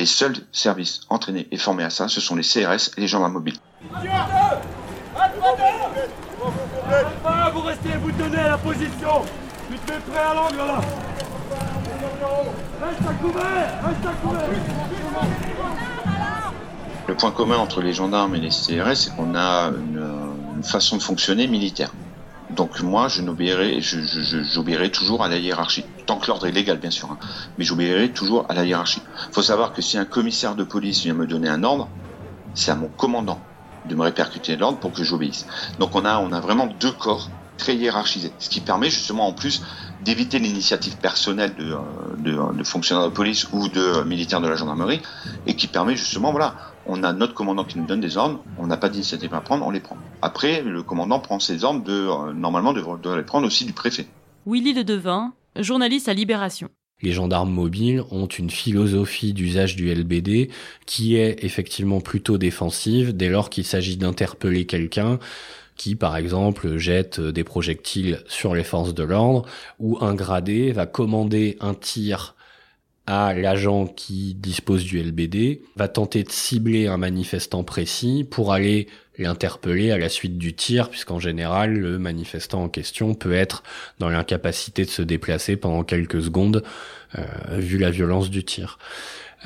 Les 0.00 0.06
seuls 0.06 0.36
services 0.50 1.02
entraînés 1.10 1.46
et 1.50 1.58
formés 1.58 1.84
à 1.84 1.90
ça, 1.90 2.08
ce 2.08 2.22
sont 2.22 2.34
les 2.34 2.42
CRS 2.42 2.88
et 2.96 3.02
les 3.02 3.06
gendarmes 3.06 3.34
mobiles. 3.34 3.58
Reste 3.92 4.08
à 13.06 13.12
couvert, 13.12 13.84
reste 13.84 14.06
à 14.06 14.12
couvert. 14.22 14.48
Le 17.06 17.14
point 17.14 17.30
commun 17.32 17.58
entre 17.58 17.82
les 17.82 17.92
gendarmes 17.92 18.34
et 18.34 18.40
les 18.40 18.48
CRS, 18.48 18.94
c'est 18.94 19.14
qu'on 19.14 19.34
a 19.34 19.66
une, 19.68 20.62
façon 20.62 20.96
de 20.96 21.02
fonctionner 21.02 21.46
militaire. 21.46 21.92
Donc 22.48 22.80
moi, 22.80 23.08
je 23.08 23.20
n'obéirai, 23.20 23.82
j'obéirai 23.82 24.90
toujours 24.90 25.22
à 25.22 25.28
la 25.28 25.36
hiérarchie, 25.36 25.84
tant 26.10 26.18
que 26.18 26.26
l'ordre 26.26 26.48
est 26.48 26.50
légal, 26.50 26.78
bien 26.78 26.90
sûr. 26.90 27.08
Hein. 27.12 27.18
Mais 27.56 27.64
j'obéirai 27.64 28.10
toujours 28.10 28.44
à 28.48 28.54
la 28.54 28.64
hiérarchie. 28.64 29.00
Faut 29.30 29.42
savoir 29.42 29.72
que 29.72 29.80
si 29.80 29.96
un 29.96 30.04
commissaire 30.04 30.56
de 30.56 30.64
police 30.64 31.04
vient 31.04 31.14
me 31.14 31.24
donner 31.24 31.48
un 31.48 31.62
ordre, 31.62 31.88
c'est 32.54 32.72
à 32.72 32.74
mon 32.74 32.88
commandant 32.88 33.40
de 33.88 33.94
me 33.94 34.02
répercuter 34.02 34.56
l'ordre 34.56 34.78
pour 34.78 34.92
que 34.92 35.04
j'obéisse. 35.04 35.46
Donc 35.78 35.94
on 35.94 36.04
a, 36.04 36.18
on 36.18 36.32
a 36.32 36.40
vraiment 36.40 36.66
deux 36.80 36.90
corps 36.90 37.30
très 37.58 37.76
hiérarchisés, 37.76 38.32
ce 38.40 38.48
qui 38.48 38.60
permet 38.60 38.90
justement 38.90 39.28
en 39.28 39.32
plus 39.32 39.62
d'éviter 40.02 40.40
l'initiative 40.40 40.96
personnelle 40.96 41.54
de, 41.54 41.76
de, 42.18 42.56
de, 42.58 42.64
fonctionnaires 42.64 43.04
de 43.04 43.12
police 43.12 43.46
ou 43.52 43.68
de 43.68 44.02
militaires 44.02 44.40
de 44.40 44.48
la 44.48 44.56
gendarmerie, 44.56 45.02
et 45.46 45.54
qui 45.54 45.68
permet 45.68 45.94
justement, 45.94 46.32
voilà, 46.32 46.56
on 46.86 47.04
a 47.04 47.12
notre 47.12 47.34
commandant 47.34 47.62
qui 47.62 47.78
nous 47.78 47.86
donne 47.86 48.00
des 48.00 48.16
ordres, 48.16 48.40
on 48.58 48.66
n'a 48.66 48.78
pas 48.78 48.88
d'initiative 48.88 49.32
à 49.32 49.42
prendre, 49.42 49.64
on 49.64 49.70
les 49.70 49.80
prend. 49.80 49.96
Après, 50.22 50.62
le 50.62 50.82
commandant 50.82 51.20
prend 51.20 51.38
ses 51.38 51.62
ordres, 51.62 51.84
de, 51.84 51.92
euh, 51.92 52.32
normalement, 52.32 52.72
devrait 52.72 52.98
les 53.16 53.22
prendre 53.22 53.46
aussi 53.46 53.64
du 53.64 53.74
préfet. 53.74 54.08
Willy 54.46 54.72
Le 54.72 54.84
Devin, 54.84 55.34
journaliste 55.56 56.08
à 56.08 56.14
Libération. 56.14 56.68
Les 57.02 57.12
gendarmes 57.12 57.50
mobiles 57.52 58.02
ont 58.10 58.26
une 58.26 58.50
philosophie 58.50 59.32
d'usage 59.32 59.74
du 59.74 59.92
LBD 59.92 60.50
qui 60.86 61.16
est 61.16 61.42
effectivement 61.44 62.00
plutôt 62.00 62.36
défensive 62.36 63.16
dès 63.16 63.30
lors 63.30 63.48
qu'il 63.48 63.64
s'agit 63.64 63.96
d'interpeller 63.96 64.66
quelqu'un 64.66 65.18
qui, 65.76 65.96
par 65.96 66.18
exemple, 66.18 66.76
jette 66.76 67.20
des 67.20 67.42
projectiles 67.42 68.22
sur 68.26 68.54
les 68.54 68.64
forces 68.64 68.92
de 68.92 69.02
l'ordre, 69.02 69.48
ou 69.78 69.96
un 70.02 70.14
gradé 70.14 70.72
va 70.72 70.84
commander 70.84 71.56
un 71.60 71.72
tir 71.72 72.34
à 73.10 73.34
l'agent 73.34 73.86
qui 73.88 74.34
dispose 74.34 74.84
du 74.84 75.02
LBD, 75.02 75.62
va 75.74 75.88
tenter 75.88 76.22
de 76.22 76.30
cibler 76.30 76.86
un 76.86 76.96
manifestant 76.96 77.64
précis 77.64 78.24
pour 78.28 78.52
aller 78.52 78.86
l'interpeller 79.18 79.90
à 79.90 79.98
la 79.98 80.08
suite 80.08 80.38
du 80.38 80.54
tir, 80.54 80.88
puisqu'en 80.88 81.18
général, 81.18 81.74
le 81.74 81.98
manifestant 81.98 82.62
en 82.62 82.68
question 82.68 83.14
peut 83.14 83.32
être 83.32 83.64
dans 83.98 84.08
l'incapacité 84.08 84.84
de 84.84 84.90
se 84.90 85.02
déplacer 85.02 85.56
pendant 85.56 85.82
quelques 85.82 86.22
secondes, 86.22 86.62
euh, 87.18 87.24
vu 87.58 87.78
la 87.78 87.90
violence 87.90 88.30
du 88.30 88.44
tir. 88.44 88.78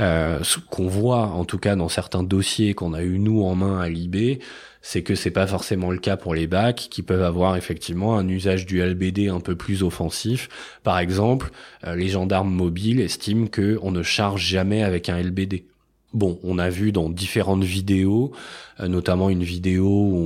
Euh, 0.00 0.40
ce 0.42 0.58
qu'on 0.58 0.88
voit, 0.88 1.26
en 1.26 1.44
tout 1.44 1.58
cas 1.58 1.76
dans 1.76 1.88
certains 1.88 2.22
dossiers 2.22 2.74
qu'on 2.74 2.94
a 2.94 3.02
eu 3.02 3.18
nous 3.18 3.42
en 3.42 3.54
main 3.54 3.80
à 3.80 3.88
l'IB, 3.88 4.40
c'est 4.82 5.02
que 5.02 5.14
c'est 5.14 5.30
pas 5.30 5.46
forcément 5.46 5.90
le 5.90 5.98
cas 5.98 6.16
pour 6.16 6.34
les 6.34 6.46
bacs 6.46 6.88
qui 6.90 7.02
peuvent 7.02 7.22
avoir 7.22 7.56
effectivement 7.56 8.18
un 8.18 8.28
usage 8.28 8.66
du 8.66 8.82
LBD 8.82 9.28
un 9.28 9.40
peu 9.40 9.56
plus 9.56 9.82
offensif. 9.82 10.48
Par 10.82 10.98
exemple, 10.98 11.50
euh, 11.86 11.94
les 11.96 12.08
gendarmes 12.08 12.52
mobiles 12.52 13.00
estiment 13.00 13.46
que 13.46 13.78
on 13.82 13.92
ne 13.92 14.02
charge 14.02 14.42
jamais 14.42 14.82
avec 14.82 15.08
un 15.08 15.18
LBD. 15.18 15.64
Bon, 16.14 16.38
on 16.44 16.58
a 16.60 16.70
vu 16.70 16.92
dans 16.92 17.10
différentes 17.10 17.64
vidéos, 17.64 18.30
euh, 18.78 18.86
notamment 18.86 19.30
une 19.30 19.42
vidéo 19.42 19.84
où 19.84 20.16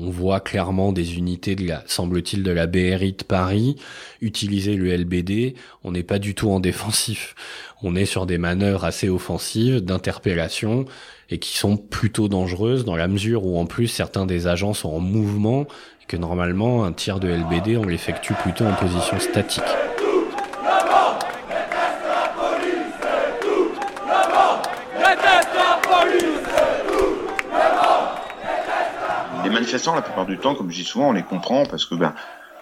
on, 0.00 0.10
voit 0.10 0.40
clairement 0.40 0.90
des 0.90 1.18
unités 1.18 1.54
de 1.54 1.68
la, 1.68 1.84
semble-t-il, 1.86 2.42
de 2.42 2.50
la 2.50 2.66
BRI 2.66 3.12
de 3.12 3.24
Paris 3.24 3.76
utiliser 4.22 4.74
le 4.74 4.90
LBD. 4.96 5.54
On 5.84 5.92
n'est 5.92 6.02
pas 6.02 6.18
du 6.18 6.34
tout 6.34 6.50
en 6.50 6.60
défensif. 6.60 7.34
On 7.82 7.94
est 7.94 8.06
sur 8.06 8.24
des 8.24 8.38
manœuvres 8.38 8.84
assez 8.84 9.10
offensives 9.10 9.82
d'interpellation 9.82 10.86
et 11.28 11.38
qui 11.38 11.58
sont 11.58 11.76
plutôt 11.76 12.28
dangereuses 12.28 12.86
dans 12.86 12.96
la 12.96 13.06
mesure 13.06 13.44
où 13.44 13.58
en 13.58 13.66
plus 13.66 13.86
certains 13.86 14.24
des 14.24 14.46
agents 14.46 14.72
sont 14.72 14.88
en 14.88 15.00
mouvement 15.00 15.66
et 16.02 16.06
que 16.08 16.16
normalement 16.16 16.84
un 16.84 16.92
tir 16.92 17.20
de 17.20 17.28
LBD 17.28 17.76
on 17.76 17.84
l'effectue 17.84 18.32
plutôt 18.32 18.64
en 18.64 18.72
position 18.72 19.20
statique. 19.20 19.62
Manifestants, 29.68 29.94
la 29.94 30.00
plupart 30.02 30.24
du 30.24 30.38
temps, 30.38 30.54
comme 30.54 30.70
je 30.70 30.76
dis 30.76 30.84
souvent, 30.84 31.10
on 31.10 31.12
les 31.12 31.22
comprend 31.22 31.66
parce 31.66 31.84
que 31.84 31.94
ben, 31.94 32.14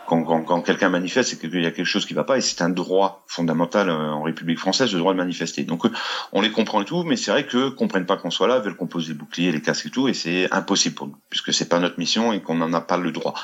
quand, 0.09 0.25
quand, 0.25 0.43
quand 0.43 0.61
quelqu'un 0.61 0.89
manifeste, 0.89 1.31
c'est 1.31 1.39
qu'il 1.39 1.63
y 1.63 1.67
a 1.67 1.71
quelque 1.71 1.87
chose 1.87 2.05
qui 2.05 2.15
va 2.15 2.25
pas 2.25 2.37
et 2.37 2.41
c'est 2.41 2.63
un 2.63 2.69
droit 2.69 3.23
fondamental 3.29 3.89
euh, 3.89 4.11
en 4.11 4.23
République 4.23 4.59
française, 4.59 4.93
le 4.93 4.99
droit 4.99 5.13
de 5.13 5.19
manifester. 5.19 5.63
Donc 5.63 5.85
on 6.33 6.41
les 6.41 6.51
comprend 6.51 6.83
et 6.83 6.85
tout, 6.85 7.05
mais 7.05 7.15
c'est 7.15 7.31
vrai 7.31 7.47
que 7.47 7.69
comprennent 7.69 8.07
pas 8.07 8.17
qu'on 8.17 8.33
soit 8.33 8.49
là, 8.49 8.59
veulent 8.59 8.75
qu'on 8.75 8.89
pose 8.89 9.07
les 9.07 9.15
boucliers, 9.15 9.53
les 9.53 9.63
casques 9.63 9.87
et 9.87 9.91
tout, 9.91 10.09
et 10.09 10.15
c'est 10.15 10.53
impossible 10.53 10.97
pour 10.97 11.07
nous 11.07 11.17
puisque 11.31 11.55
c'est 11.55 11.69
pas 11.69 11.79
notre 11.79 12.01
mission 12.01 12.33
et 12.33 12.43
qu'on 12.43 12.57
n'en 12.57 12.73
a 12.73 12.81
pas 12.81 12.97
le 12.97 13.13
droit. 13.13 13.35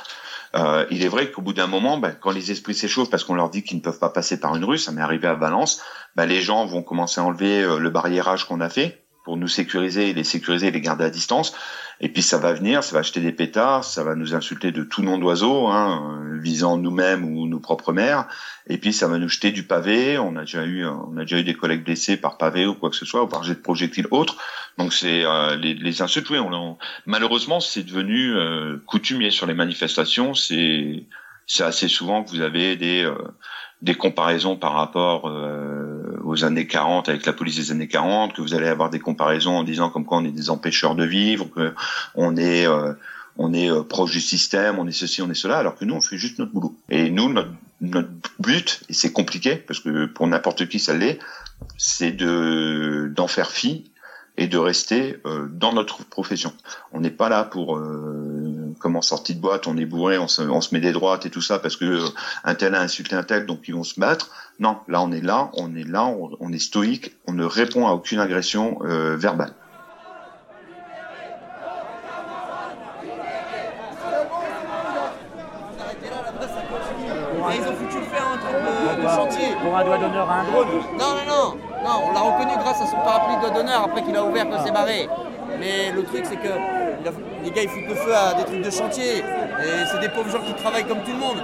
Euh, 0.57 0.85
il 0.91 1.05
est 1.05 1.09
vrai 1.09 1.31
qu'au 1.31 1.41
bout 1.41 1.53
d'un 1.53 1.69
moment, 1.69 1.99
ben, 1.99 2.17
quand 2.21 2.33
les 2.33 2.51
esprits 2.51 2.75
s'échauffent 2.75 3.11
parce 3.11 3.23
qu'on 3.23 3.35
leur 3.35 3.49
dit 3.49 3.63
qu'ils 3.63 3.77
ne 3.77 3.83
peuvent 3.83 4.01
pas 4.01 4.11
passer 4.11 4.41
par 4.41 4.57
une 4.57 4.65
rue, 4.65 4.77
ça 4.77 4.91
m'est 4.91 5.01
arrivé 5.01 5.29
à 5.29 5.35
Valence, 5.35 5.81
ben, 6.17 6.27
les 6.27 6.43
gens 6.43 6.67
vont 6.67 6.83
commencer 6.83 7.21
à 7.21 7.25
enlever 7.25 7.63
euh, 7.63 7.79
le 7.79 7.91
barriérage 7.91 8.45
qu'on 8.45 8.61
a 8.61 8.69
fait 8.69 9.03
pour 9.25 9.37
nous 9.37 9.49
sécuriser, 9.49 10.13
les 10.13 10.25
sécuriser 10.25 10.69
et 10.69 10.71
les 10.71 10.81
garder 10.81 11.05
à 11.05 11.11
distance. 11.11 11.55
Et 12.03 12.09
puis 12.09 12.21
ça 12.21 12.37
va 12.37 12.53
venir, 12.53 12.83
ça 12.83 12.95
va 12.95 13.01
acheter 13.01 13.21
des 13.21 13.33
pétards, 13.33 13.85
ça 13.85 14.03
va 14.03 14.17
nous 14.17 14.35
insulter 14.35 14.73
de 14.73 14.83
tout 14.83 15.03
nom 15.03 15.19
d'oiseau, 15.19 15.69
hein, 15.69 16.21
visant 16.43 16.77
nous-mêmes 16.77 17.25
ou 17.25 17.47
nos 17.47 17.61
propres 17.61 17.93
mères. 17.93 18.27
Et 18.67 18.77
puis 18.77 18.93
ça 18.93 19.07
va 19.07 19.19
nous 19.19 19.29
jeter 19.29 19.53
du 19.53 19.63
pavé. 19.63 20.19
On 20.19 20.35
a 20.35 20.41
déjà 20.41 20.65
eu, 20.65 20.85
on 20.85 21.17
a 21.17 21.21
déjà 21.21 21.39
eu 21.39 21.45
des 21.45 21.55
collègues 21.55 21.85
blessés 21.85 22.17
par 22.17 22.39
pavé 22.39 22.67
ou 22.67 22.75
quoi 22.75 22.91
que 22.91 22.97
ce 22.97 23.07
soit, 23.07 23.23
ou 23.23 23.29
par 23.29 23.45
jet 23.45 23.55
de 23.55 23.61
projectiles 23.61 24.09
autres. 24.11 24.37
Donc 24.79 24.93
c'est 24.93 25.25
euh, 25.25 25.55
les, 25.55 25.75
les, 25.75 26.03
insultes. 26.03 26.29
Oui, 26.31 26.39
on, 26.39 26.77
malheureusement, 27.07 27.61
c'est 27.61 27.85
devenu 27.85 28.35
euh, 28.35 28.83
coutumier 28.87 29.31
sur 29.31 29.47
les 29.47 29.55
manifestations. 29.55 30.35
C'est 30.35 31.05
c'est 31.47 31.65
assez 31.65 31.89
souvent 31.89 32.25
que 32.25 32.31
vous 32.31 32.41
avez 32.41 32.77
des 32.77 33.05
euh, 33.05 33.15
des 33.83 33.95
comparaisons 33.95 34.57
par 34.57 34.73
rapport 34.73 35.29
euh, 35.29 36.02
aux 36.33 36.45
années 36.45 36.67
40 36.67 37.09
avec 37.09 37.27
la 37.27 37.33
police 37.33 37.57
des 37.57 37.71
années 37.71 37.89
40, 37.89 38.35
que 38.35 38.43
vous 38.43 38.55
allez 38.55 38.67
avoir 38.67 38.91
des 38.91 38.99
comparaisons 38.99 39.59
en 39.59 39.65
disant 39.65 39.91
comme 39.91 40.05
quoi 40.05 40.19
on 40.19 40.25
est 40.25 40.33
des 40.33 40.51
empêcheurs 40.51 40.95
de 40.95 41.05
vivre, 41.05 41.49
que 41.55 41.75
on 42.15 42.37
est 42.37 42.67
euh, 42.67 42.95
on 43.37 43.53
est 43.53 43.71
euh, 43.71 43.83
proche 43.83 44.13
du 44.13 44.21
système, 44.21 44.79
on 44.79 44.87
est 44.87 44.93
ceci, 44.93 45.23
on 45.23 45.31
est 45.31 45.35
cela, 45.35 45.59
alors 45.59 45.77
que 45.77 45.85
nous 45.85 45.95
on 45.95 46.01
fait 46.01 46.17
juste 46.17 46.39
notre 46.39 46.53
boulot. 46.53 46.75
Et 46.91 47.11
nous 47.11 47.33
notre, 47.33 47.51
but 48.39 48.83
et 48.89 48.93
c'est 48.93 49.13
compliqué 49.13 49.57
parce 49.57 49.81
que 49.81 50.07
pour 50.07 50.27
n'importe 50.27 50.69
qui 50.69 50.79
ça 50.79 50.95
l'est, 50.95 51.19
c'est 51.77 52.13
de 52.13 53.13
d'en 53.15 53.29
faire 53.29 53.51
fi 53.51 53.91
et 54.37 54.47
de 54.47 54.57
rester 54.57 55.19
euh, 55.27 55.47
dans 55.51 55.73
notre 55.73 56.05
profession. 56.05 56.53
On 56.93 57.01
n'est 57.01 57.11
pas 57.11 57.29
là 57.29 57.45
pour 57.45 57.77
euh, 57.77 58.32
comme 58.83 58.97
en 58.97 59.03
sortie 59.03 59.35
de 59.35 59.41
boîte, 59.41 59.67
on 59.67 59.77
est 59.79 59.87
bourré, 59.87 60.19
on 60.19 60.29
se, 60.29 60.43
on 60.43 60.61
se 60.61 60.75
met 60.75 60.81
des 60.81 60.93
droites 60.93 61.25
et 61.25 61.31
tout 61.31 61.41
ça 61.41 61.59
parce 61.61 61.77
que 61.77 61.85
euh, 61.85 62.09
un 62.45 62.55
tel 62.55 62.75
a 62.75 62.81
insulté 62.81 63.15
un 63.15 63.23
tel, 63.23 63.47
donc 63.47 63.61
ils 63.69 63.75
vont 63.75 63.85
se 63.85 63.99
battre. 63.99 64.31
Non, 64.59 64.79
là 64.89 65.01
on 65.01 65.13
est 65.13 65.21
là, 65.21 65.51
on 65.55 65.75
est 65.77 65.89
là, 65.89 66.05
on, 66.05 66.37
on 66.41 66.53
est 66.53 66.59
stoïque, 66.59 67.13
on 67.27 67.33
ne 67.33 67.45
répond 67.45 67.87
à 67.87 67.93
aucune 67.93 68.19
agression 68.19 68.81
euh, 68.83 69.17
verbale. 69.17 69.55
ils 77.55 77.69
ont 77.69 77.75
foutu 77.75 77.99
le 77.99 78.05
fer 78.05 78.25
un 78.33 78.39
truc 78.39 78.55
de, 78.55 79.03
de 79.03 79.09
chantier. 79.09 79.57
Pour 79.63 79.77
un 79.77 79.85
doigt 79.85 79.99
d'honneur 79.99 80.31
à 80.31 80.41
un 80.41 80.45
drone 80.45 80.69
Non, 80.99 81.15
non, 81.17 81.27
non. 81.27 81.57
Non, 81.85 82.05
on 82.09 82.13
l'a 82.15 82.21
reconnu 82.21 82.53
grâce 82.63 82.81
à 82.81 82.87
son 82.87 82.97
parapluie 82.97 83.37
de 83.37 83.41
doigt 83.41 83.51
d'honneur 83.51 83.83
après 83.83 84.03
qu'il 84.03 84.17
a 84.17 84.25
ouvert 84.25 84.49
que 84.49 84.57
c'est 84.65 84.73
barré. 84.73 85.09
Mais 85.59 85.93
le 85.93 86.05
truc, 86.05 86.25
c'est 86.25 86.37
que 86.37 86.49
il 87.01 87.09
a, 87.09 87.13
les 87.45 87.51
gars 87.51 87.63
ils 87.63 87.69
foutent 87.69 87.89
le 87.89 87.95
feu 87.95 88.15
à 88.15 88.35
des 88.35 88.45
trucs 88.45 88.63
de 88.63 88.71
chantier. 88.71 89.19
Et 89.19 89.87
c'est 89.91 90.01
des 90.01 90.09
pauvres 90.09 90.31
gens 90.31 90.41
qui 90.41 90.55
travaillent 90.55 90.85
comme 90.85 91.03
tout 91.03 91.13
le 91.13 91.19
monde. 91.19 91.37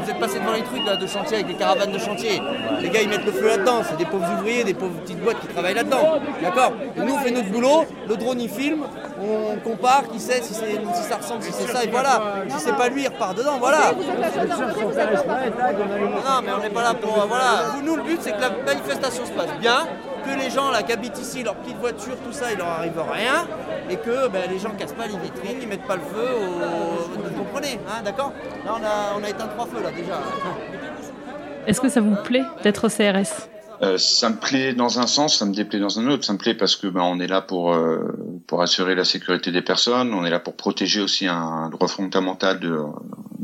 Vous 0.00 0.10
êtes 0.10 0.18
passé 0.18 0.38
devant 0.38 0.52
les 0.52 0.62
trucs 0.62 0.84
là, 0.84 0.96
de 0.96 1.06
chantier 1.06 1.36
avec 1.36 1.46
des 1.48 1.54
caravanes 1.54 1.92
de 1.92 1.98
chantier. 1.98 2.40
Les 2.80 2.88
gars 2.88 3.02
ils 3.02 3.08
mettent 3.08 3.24
le 3.24 3.32
feu 3.32 3.48
là-dedans. 3.48 3.82
C'est 3.88 3.96
des 3.96 4.04
pauvres 4.04 4.26
ouvriers, 4.38 4.64
des 4.64 4.74
pauvres 4.74 4.98
petites 5.02 5.20
boîtes 5.20 5.40
qui 5.40 5.46
travaillent 5.48 5.74
là-dedans. 5.74 6.20
D'accord 6.42 6.72
Et 6.96 7.00
nous 7.00 7.14
on 7.14 7.18
fait 7.18 7.30
notre 7.30 7.50
boulot, 7.50 7.84
le 8.08 8.16
drone 8.16 8.40
il 8.40 8.48
filme, 8.48 8.84
on 9.20 9.56
compare, 9.60 10.08
qui 10.08 10.20
sait 10.20 10.42
si, 10.42 10.54
si 10.54 11.02
ça 11.08 11.16
ressemble, 11.16 11.42
si 11.42 11.52
c'est 11.52 11.68
ça, 11.72 11.84
et 11.84 11.88
voilà. 11.88 12.20
Si 12.48 12.64
c'est 12.64 12.76
pas 12.76 12.88
lui, 12.88 13.02
il 13.02 13.08
repart 13.08 13.36
dedans, 13.36 13.58
voilà. 13.58 13.92
Non 16.24 16.42
mais 16.44 16.52
on 16.52 16.62
n'est 16.62 16.70
pas 16.70 16.82
là 16.82 16.94
pour. 16.94 17.26
Voilà. 17.28 17.76
Nous 17.82 17.96
le 17.96 18.02
but 18.02 18.18
c'est 18.20 18.32
que 18.32 18.40
la 18.40 18.50
manifestation 18.50 19.24
se 19.24 19.32
passe 19.32 19.54
bien 19.60 19.86
que 20.24 20.38
les 20.38 20.50
gens 20.50 20.70
là, 20.70 20.82
qui 20.82 20.92
habitent 20.92 21.18
ici, 21.18 21.42
leur 21.42 21.54
petite 21.56 21.78
voiture, 21.78 22.16
tout 22.24 22.32
ça, 22.32 22.52
il 22.52 22.58
leur 22.58 22.68
arrive 22.68 22.98
rien, 23.12 23.46
et 23.90 23.96
que 23.96 24.28
ben, 24.28 24.42
les 24.50 24.58
gens 24.58 24.70
cassent 24.70 24.92
pas 24.92 25.06
les 25.06 25.18
vitrines, 25.18 25.58
ils 25.62 25.68
mettent 25.68 25.86
pas 25.86 25.96
le 25.96 26.02
feu, 26.02 26.28
au... 26.34 27.28
vous 27.28 27.44
comprenez, 27.44 27.78
hein, 27.88 28.02
d'accord? 28.04 28.32
Là 28.64 28.76
on 28.80 28.84
a, 28.84 29.20
on 29.20 29.24
a 29.24 29.28
éteint 29.28 29.48
trois 29.48 29.66
feux 29.66 29.82
là 29.82 29.90
déjà. 29.90 30.20
Est-ce 31.66 31.80
que 31.80 31.88
ça 31.88 32.00
vous 32.00 32.16
plaît 32.16 32.44
d'être 32.62 32.88
CRS 32.88 33.48
Euh, 33.82 33.98
ça 33.98 34.28
me 34.30 34.36
plaît 34.36 34.72
dans 34.74 35.00
un 35.00 35.06
sens, 35.06 35.38
ça 35.38 35.46
me 35.46 35.54
déplaît 35.54 35.80
dans 35.80 35.98
un 35.98 36.06
autre. 36.08 36.24
Ça 36.24 36.32
me 36.32 36.38
plaît 36.38 36.54
parce 36.54 36.76
que 36.76 36.86
ben, 36.86 37.02
on 37.02 37.18
est 37.20 37.26
là 37.26 37.40
pour 37.40 37.72
euh, 37.72 37.98
pour 38.46 38.62
assurer 38.62 38.94
la 38.94 39.04
sécurité 39.04 39.50
des 39.50 39.62
personnes, 39.62 40.14
on 40.14 40.24
est 40.24 40.30
là 40.30 40.40
pour 40.40 40.54
protéger 40.56 41.00
aussi 41.00 41.26
un 41.26 41.70
droit 41.70 41.88
fondamental 41.88 42.60
de 42.60 42.78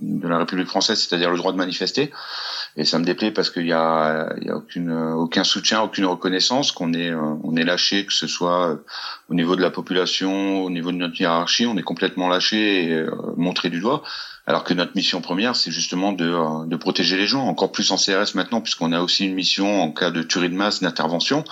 de 0.00 0.28
la 0.28 0.38
République 0.38 0.68
française, 0.68 0.98
c'est-à-dire 0.98 1.30
le 1.30 1.36
droit 1.36 1.52
de 1.52 1.56
manifester. 1.56 2.12
Et 2.76 2.85
ça 2.85 2.98
me 2.98 3.04
déplaît 3.04 3.30
parce 3.33 3.50
qu'il 3.50 3.66
y 3.66 3.72
a 3.72 4.33
il 4.40 4.46
y 4.46 4.50
a 4.50 4.56
aucune 4.56 4.92
aucun 4.92 5.44
soutien, 5.44 5.83
aucune 5.83 6.06
reconnaissance, 6.06 6.72
qu'on 6.72 6.92
est 6.92 7.11
euh, 7.11 7.35
on 7.42 7.56
est 7.56 7.64
lâché, 7.64 8.06
que 8.06 8.12
ce 8.12 8.26
soit 8.26 8.70
euh, 8.70 8.76
au 9.28 9.35
niveau 9.35 9.56
de 9.56 9.61
la 9.62 9.70
population, 9.70 10.62
au 10.62 10.70
niveau 10.70 10.92
de 10.92 10.96
notre 10.96 11.20
hiérarchie, 11.20 11.66
on 11.66 11.76
est 11.76 11.83
complètement 11.83 12.28
lâché 12.28 12.85
et 12.85 12.92
euh, 12.92 13.11
montré 13.37 13.70
du 13.70 13.80
doigt. 13.80 14.02
Alors 14.46 14.64
que 14.64 14.74
notre 14.74 14.92
mission 14.96 15.20
première, 15.20 15.54
c'est 15.54 15.70
justement 15.70 16.12
de, 16.12 16.66
de 16.66 16.76
protéger 16.76 17.16
les 17.16 17.26
gens, 17.26 17.46
encore 17.46 17.70
plus 17.70 17.90
en 17.92 17.96
CRS 17.96 18.35
maintenant, 18.35 18.61
puisqu'on 18.61 18.92
a 18.92 19.00
aussi 19.00 19.26
une 19.26 19.35
mission 19.35 19.83
en 19.83 19.92
cas 19.92 20.11
de 20.11 20.22
tuerie 20.22 20.48
de 20.48 20.56
masse, 20.56 20.80
d'intervention. 20.80 21.44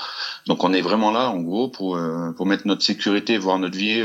Donc 0.46 0.64
on 0.64 0.72
est 0.72 0.80
vraiment 0.80 1.12
là, 1.12 1.28
en 1.28 1.38
gros, 1.40 1.68
pour, 1.68 1.96
pour 2.36 2.46
mettre 2.46 2.66
notre 2.66 2.82
sécurité, 2.82 3.38
voire 3.38 3.58
notre 3.60 3.76
vie, 3.76 4.02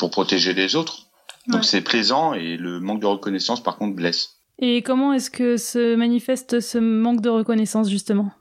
pour 0.00 0.10
protéger 0.10 0.54
les 0.54 0.74
autres. 0.74 1.06
Donc 1.46 1.60
Ouais. 1.60 1.66
c'est 1.66 1.82
présent 1.82 2.32
et 2.34 2.56
le 2.56 2.80
manque 2.80 3.00
de 3.00 3.06
reconnaissance, 3.06 3.62
par 3.62 3.76
contre, 3.76 3.94
blesse. 3.94 4.35
Et 4.58 4.82
comment 4.82 5.12
est-ce 5.12 5.30
que 5.30 5.56
se 5.56 5.94
manifeste 5.96 6.60
ce 6.60 6.78
manque 6.78 7.20
de 7.20 7.28
reconnaissance 7.28 7.90
justement? 7.90 8.32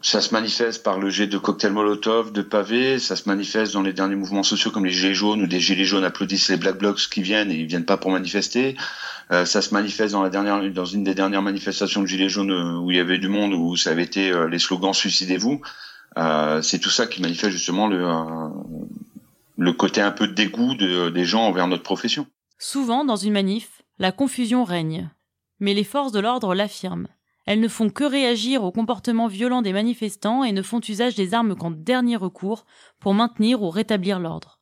Ça 0.00 0.20
se 0.20 0.32
manifeste 0.32 0.84
par 0.84 0.98
le 1.00 1.10
jet 1.10 1.26
de 1.26 1.38
cocktails 1.38 1.72
Molotov, 1.72 2.32
de 2.32 2.42
pavés. 2.42 3.00
Ça 3.00 3.16
se 3.16 3.28
manifeste 3.28 3.72
dans 3.72 3.82
les 3.82 3.92
derniers 3.92 4.14
mouvements 4.14 4.44
sociaux 4.44 4.70
comme 4.70 4.84
les 4.84 4.92
gilets 4.92 5.14
jaunes 5.14 5.42
où 5.42 5.46
des 5.48 5.58
gilets 5.58 5.84
jaunes 5.84 6.04
applaudissent 6.04 6.48
les 6.50 6.56
black 6.56 6.78
blocs 6.78 7.00
qui 7.10 7.20
viennent 7.20 7.50
et 7.50 7.56
ils 7.56 7.66
viennent 7.66 7.84
pas 7.84 7.96
pour 7.96 8.12
manifester. 8.12 8.76
Euh, 9.32 9.44
ça 9.44 9.60
se 9.60 9.74
manifeste 9.74 10.12
dans 10.12 10.22
la 10.22 10.30
dernière, 10.30 10.60
dans 10.72 10.84
une 10.84 11.02
des 11.02 11.14
dernières 11.14 11.42
manifestations 11.42 12.02
de 12.02 12.06
gilets 12.06 12.28
jaunes 12.28 12.52
euh, 12.52 12.78
où 12.78 12.90
il 12.92 12.96
y 12.96 13.00
avait 13.00 13.18
du 13.18 13.28
monde 13.28 13.52
où 13.54 13.76
ça 13.76 13.90
avait 13.90 14.04
été 14.04 14.30
euh, 14.30 14.48
les 14.48 14.60
slogans 14.60 14.94
suicidez-vous. 14.94 15.60
Euh, 16.16 16.62
c'est 16.62 16.78
tout 16.78 16.90
ça 16.90 17.06
qui 17.06 17.20
manifeste 17.20 17.52
justement 17.52 17.88
le 17.88 18.04
euh, 18.04 18.48
le 19.56 19.72
côté 19.72 20.00
un 20.00 20.12
peu 20.12 20.28
de 20.28 20.32
dégoût 20.34 20.74
de- 20.76 21.10
des 21.10 21.24
gens 21.24 21.42
envers 21.42 21.66
notre 21.66 21.82
profession. 21.82 22.26
Souvent, 22.60 23.04
dans 23.04 23.16
une 23.16 23.32
manif, 23.32 23.77
la 23.98 24.12
confusion 24.12 24.64
règne. 24.64 25.10
Mais 25.60 25.74
les 25.74 25.84
forces 25.84 26.12
de 26.12 26.20
l'ordre 26.20 26.54
l'affirment. 26.54 27.08
Elles 27.46 27.60
ne 27.60 27.68
font 27.68 27.90
que 27.90 28.04
réagir 28.04 28.62
au 28.62 28.70
comportement 28.70 29.26
violent 29.26 29.62
des 29.62 29.72
manifestants 29.72 30.44
et 30.44 30.52
ne 30.52 30.62
font 30.62 30.80
usage 30.86 31.14
des 31.14 31.34
armes 31.34 31.56
qu'en 31.56 31.70
dernier 31.70 32.16
recours 32.16 32.66
pour 33.00 33.14
maintenir 33.14 33.62
ou 33.62 33.70
rétablir 33.70 34.20
l'ordre. 34.20 34.60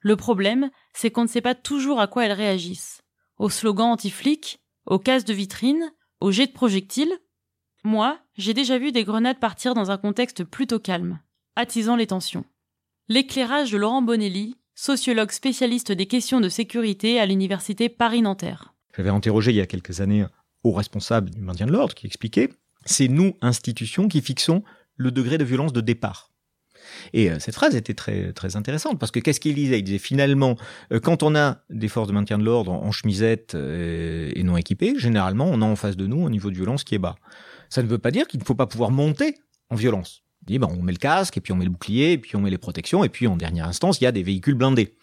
Le 0.00 0.16
problème, 0.16 0.70
c'est 0.94 1.10
qu'on 1.10 1.22
ne 1.22 1.28
sait 1.28 1.40
pas 1.40 1.54
toujours 1.54 2.00
à 2.00 2.06
quoi 2.06 2.24
elles 2.24 2.32
réagissent. 2.32 3.02
Aux 3.38 3.50
slogans 3.50 3.90
anti-flics, 3.90 4.60
aux 4.86 4.98
cases 4.98 5.24
de 5.24 5.34
vitrine, 5.34 5.92
aux 6.20 6.30
jets 6.30 6.46
de 6.46 6.52
projectiles. 6.52 7.12
Moi, 7.84 8.18
j'ai 8.36 8.54
déjà 8.54 8.78
vu 8.78 8.92
des 8.92 9.04
grenades 9.04 9.40
partir 9.40 9.74
dans 9.74 9.90
un 9.90 9.98
contexte 9.98 10.44
plutôt 10.44 10.78
calme, 10.78 11.20
attisant 11.56 11.96
les 11.96 12.06
tensions. 12.06 12.44
L'éclairage 13.08 13.72
de 13.72 13.78
Laurent 13.78 14.02
Bonelli, 14.02 14.56
sociologue 14.74 15.30
spécialiste 15.30 15.92
des 15.92 16.06
questions 16.06 16.40
de 16.40 16.48
sécurité 16.48 17.20
à 17.20 17.26
l'université 17.26 17.88
Paris-Nanterre. 17.88 18.74
J'avais 18.96 19.10
interrogé 19.10 19.50
il 19.50 19.56
y 19.56 19.60
a 19.60 19.66
quelques 19.66 20.00
années 20.00 20.24
au 20.64 20.72
responsable 20.72 21.30
du 21.30 21.40
maintien 21.40 21.66
de 21.66 21.72
l'ordre 21.72 21.94
qui 21.94 22.06
expliquait 22.06 22.50
c'est 22.84 23.08
nous, 23.08 23.34
institutions, 23.40 24.08
qui 24.08 24.20
fixons 24.20 24.62
le 24.96 25.10
degré 25.10 25.38
de 25.38 25.44
violence 25.44 25.72
de 25.72 25.80
départ. 25.80 26.30
Et 27.12 27.30
euh, 27.30 27.38
cette 27.38 27.54
phrase 27.54 27.76
était 27.76 27.94
très, 27.94 28.32
très 28.32 28.56
intéressante 28.56 28.98
parce 28.98 29.12
que 29.12 29.20
qu'est-ce 29.20 29.40
qu'il 29.40 29.54
disait? 29.54 29.78
Il 29.78 29.84
disait 29.84 29.98
finalement, 29.98 30.56
euh, 30.92 31.00
quand 31.00 31.22
on 31.22 31.36
a 31.36 31.58
des 31.70 31.88
forces 31.88 32.08
de 32.08 32.12
maintien 32.12 32.38
de 32.38 32.44
l'ordre 32.44 32.72
en 32.72 32.90
chemisette 32.90 33.54
euh, 33.54 34.30
et 34.34 34.42
non 34.42 34.56
équipées, 34.56 34.94
généralement 34.98 35.46
on 35.46 35.62
a 35.62 35.64
en 35.64 35.76
face 35.76 35.96
de 35.96 36.06
nous 36.06 36.26
un 36.26 36.30
niveau 36.30 36.50
de 36.50 36.56
violence 36.56 36.82
qui 36.82 36.94
est 36.94 36.98
bas. 36.98 37.14
Ça 37.70 37.82
ne 37.82 37.88
veut 37.88 37.98
pas 37.98 38.10
dire 38.10 38.26
qu'il 38.26 38.40
ne 38.40 38.44
faut 38.44 38.54
pas 38.54 38.66
pouvoir 38.66 38.90
monter 38.90 39.36
en 39.70 39.76
violence. 39.76 40.21
Dit, 40.46 40.58
ben, 40.58 40.68
on 40.70 40.82
met 40.82 40.92
le 40.92 40.98
casque, 40.98 41.36
et 41.36 41.40
puis 41.40 41.52
on 41.52 41.56
met 41.56 41.64
le 41.64 41.70
bouclier, 41.70 42.12
et 42.12 42.18
puis 42.18 42.36
on 42.36 42.40
met 42.40 42.50
les 42.50 42.58
protections, 42.58 43.04
et 43.04 43.08
puis 43.08 43.26
en 43.26 43.36
dernière 43.36 43.66
instance, 43.66 44.00
il 44.00 44.04
y 44.04 44.06
a 44.06 44.12
des 44.12 44.22
véhicules 44.22 44.54
blindés. 44.54 44.94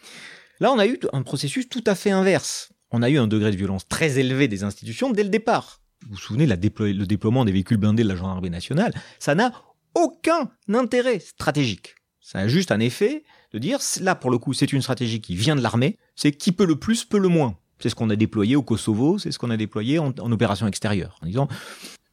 Là, 0.59 0.71
on 0.71 0.79
a 0.79 0.85
eu 0.85 0.99
un 1.13 1.21
processus 1.21 1.69
tout 1.69 1.83
à 1.87 1.95
fait 1.95 2.11
inverse. 2.11 2.71
On 2.91 3.01
a 3.01 3.09
eu 3.09 3.17
un 3.17 3.27
degré 3.27 3.51
de 3.51 3.55
violence 3.55 3.87
très 3.87 4.19
élevé 4.19 4.47
des 4.47 4.63
institutions 4.63 5.11
dès 5.11 5.23
le 5.23 5.29
départ. 5.29 5.81
Vous 6.03 6.15
vous 6.15 6.17
souvenez, 6.17 6.47
le 6.47 7.05
déploiement 7.05 7.45
des 7.45 7.51
véhicules 7.51 7.77
blindés 7.77 8.03
de 8.03 8.07
la 8.07 8.15
gendarmerie 8.15 8.49
nationale, 8.49 8.93
ça 9.19 9.35
n'a 9.35 9.53
aucun 9.95 10.49
intérêt 10.73 11.19
stratégique. 11.19 11.95
Ça 12.19 12.39
a 12.39 12.47
juste 12.47 12.71
un 12.71 12.79
effet 12.79 13.23
de 13.53 13.59
dire, 13.59 13.79
là 14.01 14.15
pour 14.15 14.31
le 14.31 14.37
coup, 14.37 14.53
c'est 14.53 14.71
une 14.71 14.81
stratégie 14.81 15.21
qui 15.21 15.35
vient 15.35 15.55
de 15.55 15.61
l'armée, 15.61 15.97
c'est 16.15 16.31
qui 16.31 16.51
peut 16.51 16.65
le 16.65 16.75
plus, 16.75 17.05
peut 17.05 17.19
le 17.19 17.27
moins. 17.27 17.57
C'est 17.79 17.89
ce 17.89 17.95
qu'on 17.95 18.09
a 18.09 18.15
déployé 18.15 18.55
au 18.55 18.61
Kosovo, 18.61 19.17
c'est 19.17 19.31
ce 19.31 19.39
qu'on 19.39 19.49
a 19.49 19.57
déployé 19.57 19.99
en, 19.99 20.13
en 20.19 20.31
opération 20.31 20.67
extérieure, 20.67 21.17
en 21.21 21.25
disant, 21.25 21.47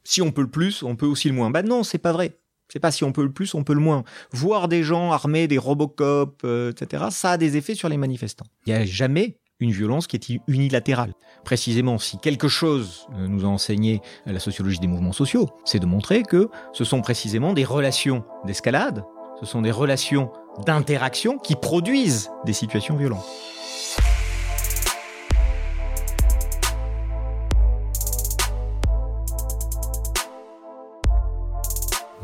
si 0.05 0.23
on 0.23 0.31
peut 0.31 0.43
le 0.43 0.51
plus, 0.51 0.83
on 0.83 0.95
peut 0.95 1.07
aussi 1.07 1.29
le 1.29 1.35
moins. 1.35 1.51
Ben 1.51 1.67
non, 1.67 1.83
c'est 1.83 1.99
pas 1.99 2.13
vrai. 2.13 2.39
C'est 2.69 2.81
pas 2.81 2.91
si 2.91 3.05
on 3.05 3.13
peut 3.13 3.23
le 3.23 3.33
plus, 3.33 3.55
on 3.55 3.65
peut 3.65 3.75
le 3.75 3.81
moins. 3.81 4.05
Voir 4.33 4.69
des 4.69 4.83
gens 4.83 5.13
armés, 5.13 5.47
des 5.49 5.59
Robocop, 5.59 6.41
euh, 6.45 6.73
etc., 6.73 7.05
ça 7.11 7.33
a 7.33 7.37
des 7.37 7.57
effets 7.57 7.75
sur 7.75 7.89
les 7.89 7.97
manifestants. 7.97 8.47
Il 8.67 8.75
n'y 8.75 8.79
a 8.79 8.85
jamais 8.85 9.39
une 9.61 9.71
violence 9.71 10.07
qui 10.07 10.17
est 10.17 10.41
unilatérale. 10.49 11.15
Précisément, 11.45 11.99
si 11.99 12.19
quelque 12.19 12.49
chose 12.49 13.07
euh, 13.15 13.27
nous 13.27 13.45
a 13.45 13.49
enseigné 13.49 14.01
la 14.27 14.41
sociologie 14.41 14.79
des 14.79 14.87
mouvements 14.87 15.13
sociaux, 15.13 15.49
c'est 15.65 15.79
de 15.79 15.87
montrer 15.87 16.23
que 16.23 16.49
ce 16.73 16.85
sont 16.85 17.01
précisément 17.01 17.53
des 17.53 17.65
relations 17.65 18.25
d'escalade, 18.45 19.05
ce 19.41 19.47
sont 19.47 19.63
des 19.63 19.71
relations 19.71 20.31
d'interaction 20.65 21.39
qui 21.39 21.55
produisent 21.57 22.31
des 22.45 22.53
situations 22.53 22.97
violentes. 22.97 23.27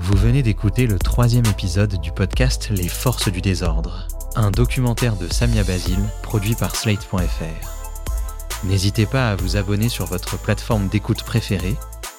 Vous 0.04 0.16
venez 0.16 0.42
d'écouter 0.42 0.88
le 0.88 0.98
troisième 0.98 1.46
épisode 1.46 2.00
du 2.00 2.10
podcast 2.10 2.70
Les 2.70 2.88
Forces 2.88 3.30
du 3.30 3.40
désordre, 3.40 4.08
un 4.34 4.50
documentaire 4.50 5.14
de 5.14 5.32
Samia 5.32 5.62
Basil 5.62 5.98
produit 6.24 6.56
par 6.56 6.74
Slate.fr. 6.74 8.64
N'hésitez 8.64 9.06
pas 9.06 9.30
à 9.30 9.36
vous 9.36 9.56
abonner 9.56 9.88
sur 9.88 10.06
votre 10.06 10.42
plateforme 10.42 10.88
d'écoute 10.88 11.22
préférée, 11.22 11.76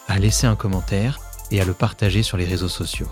à 0.08 0.18
laisser 0.18 0.48
un 0.48 0.56
commentaire 0.56 1.20
et 1.52 1.60
à 1.60 1.66
le 1.66 1.74
partager 1.74 2.24
sur 2.24 2.38
les 2.38 2.46
réseaux 2.46 2.70
sociaux. 2.70 3.10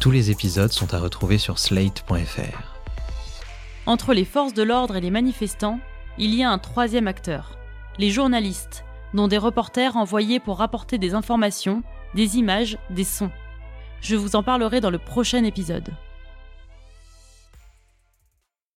Tous 0.00 0.10
les 0.10 0.32
épisodes 0.32 0.72
sont 0.72 0.92
à 0.92 0.98
retrouver 0.98 1.38
sur 1.38 1.60
Slate.fr. 1.60 2.80
Entre 3.86 4.12
les 4.12 4.24
forces 4.24 4.54
de 4.54 4.64
l'ordre 4.64 4.96
et 4.96 5.00
les 5.00 5.12
manifestants, 5.12 5.78
il 6.18 6.34
y 6.34 6.42
a 6.42 6.50
un 6.50 6.58
troisième 6.58 7.06
acteur, 7.06 7.56
les 7.96 8.10
journalistes, 8.10 8.84
dont 9.14 9.28
des 9.28 9.38
reporters 9.38 9.96
envoyés 9.96 10.40
pour 10.40 10.58
rapporter 10.58 10.98
des 10.98 11.14
informations, 11.14 11.84
des 12.16 12.38
images, 12.38 12.78
des 12.88 13.04
sons. 13.04 13.30
Je 14.00 14.16
vous 14.16 14.36
en 14.36 14.42
parlerai 14.42 14.80
dans 14.80 14.90
le 14.90 14.98
prochain 14.98 15.44
épisode. 15.44 15.90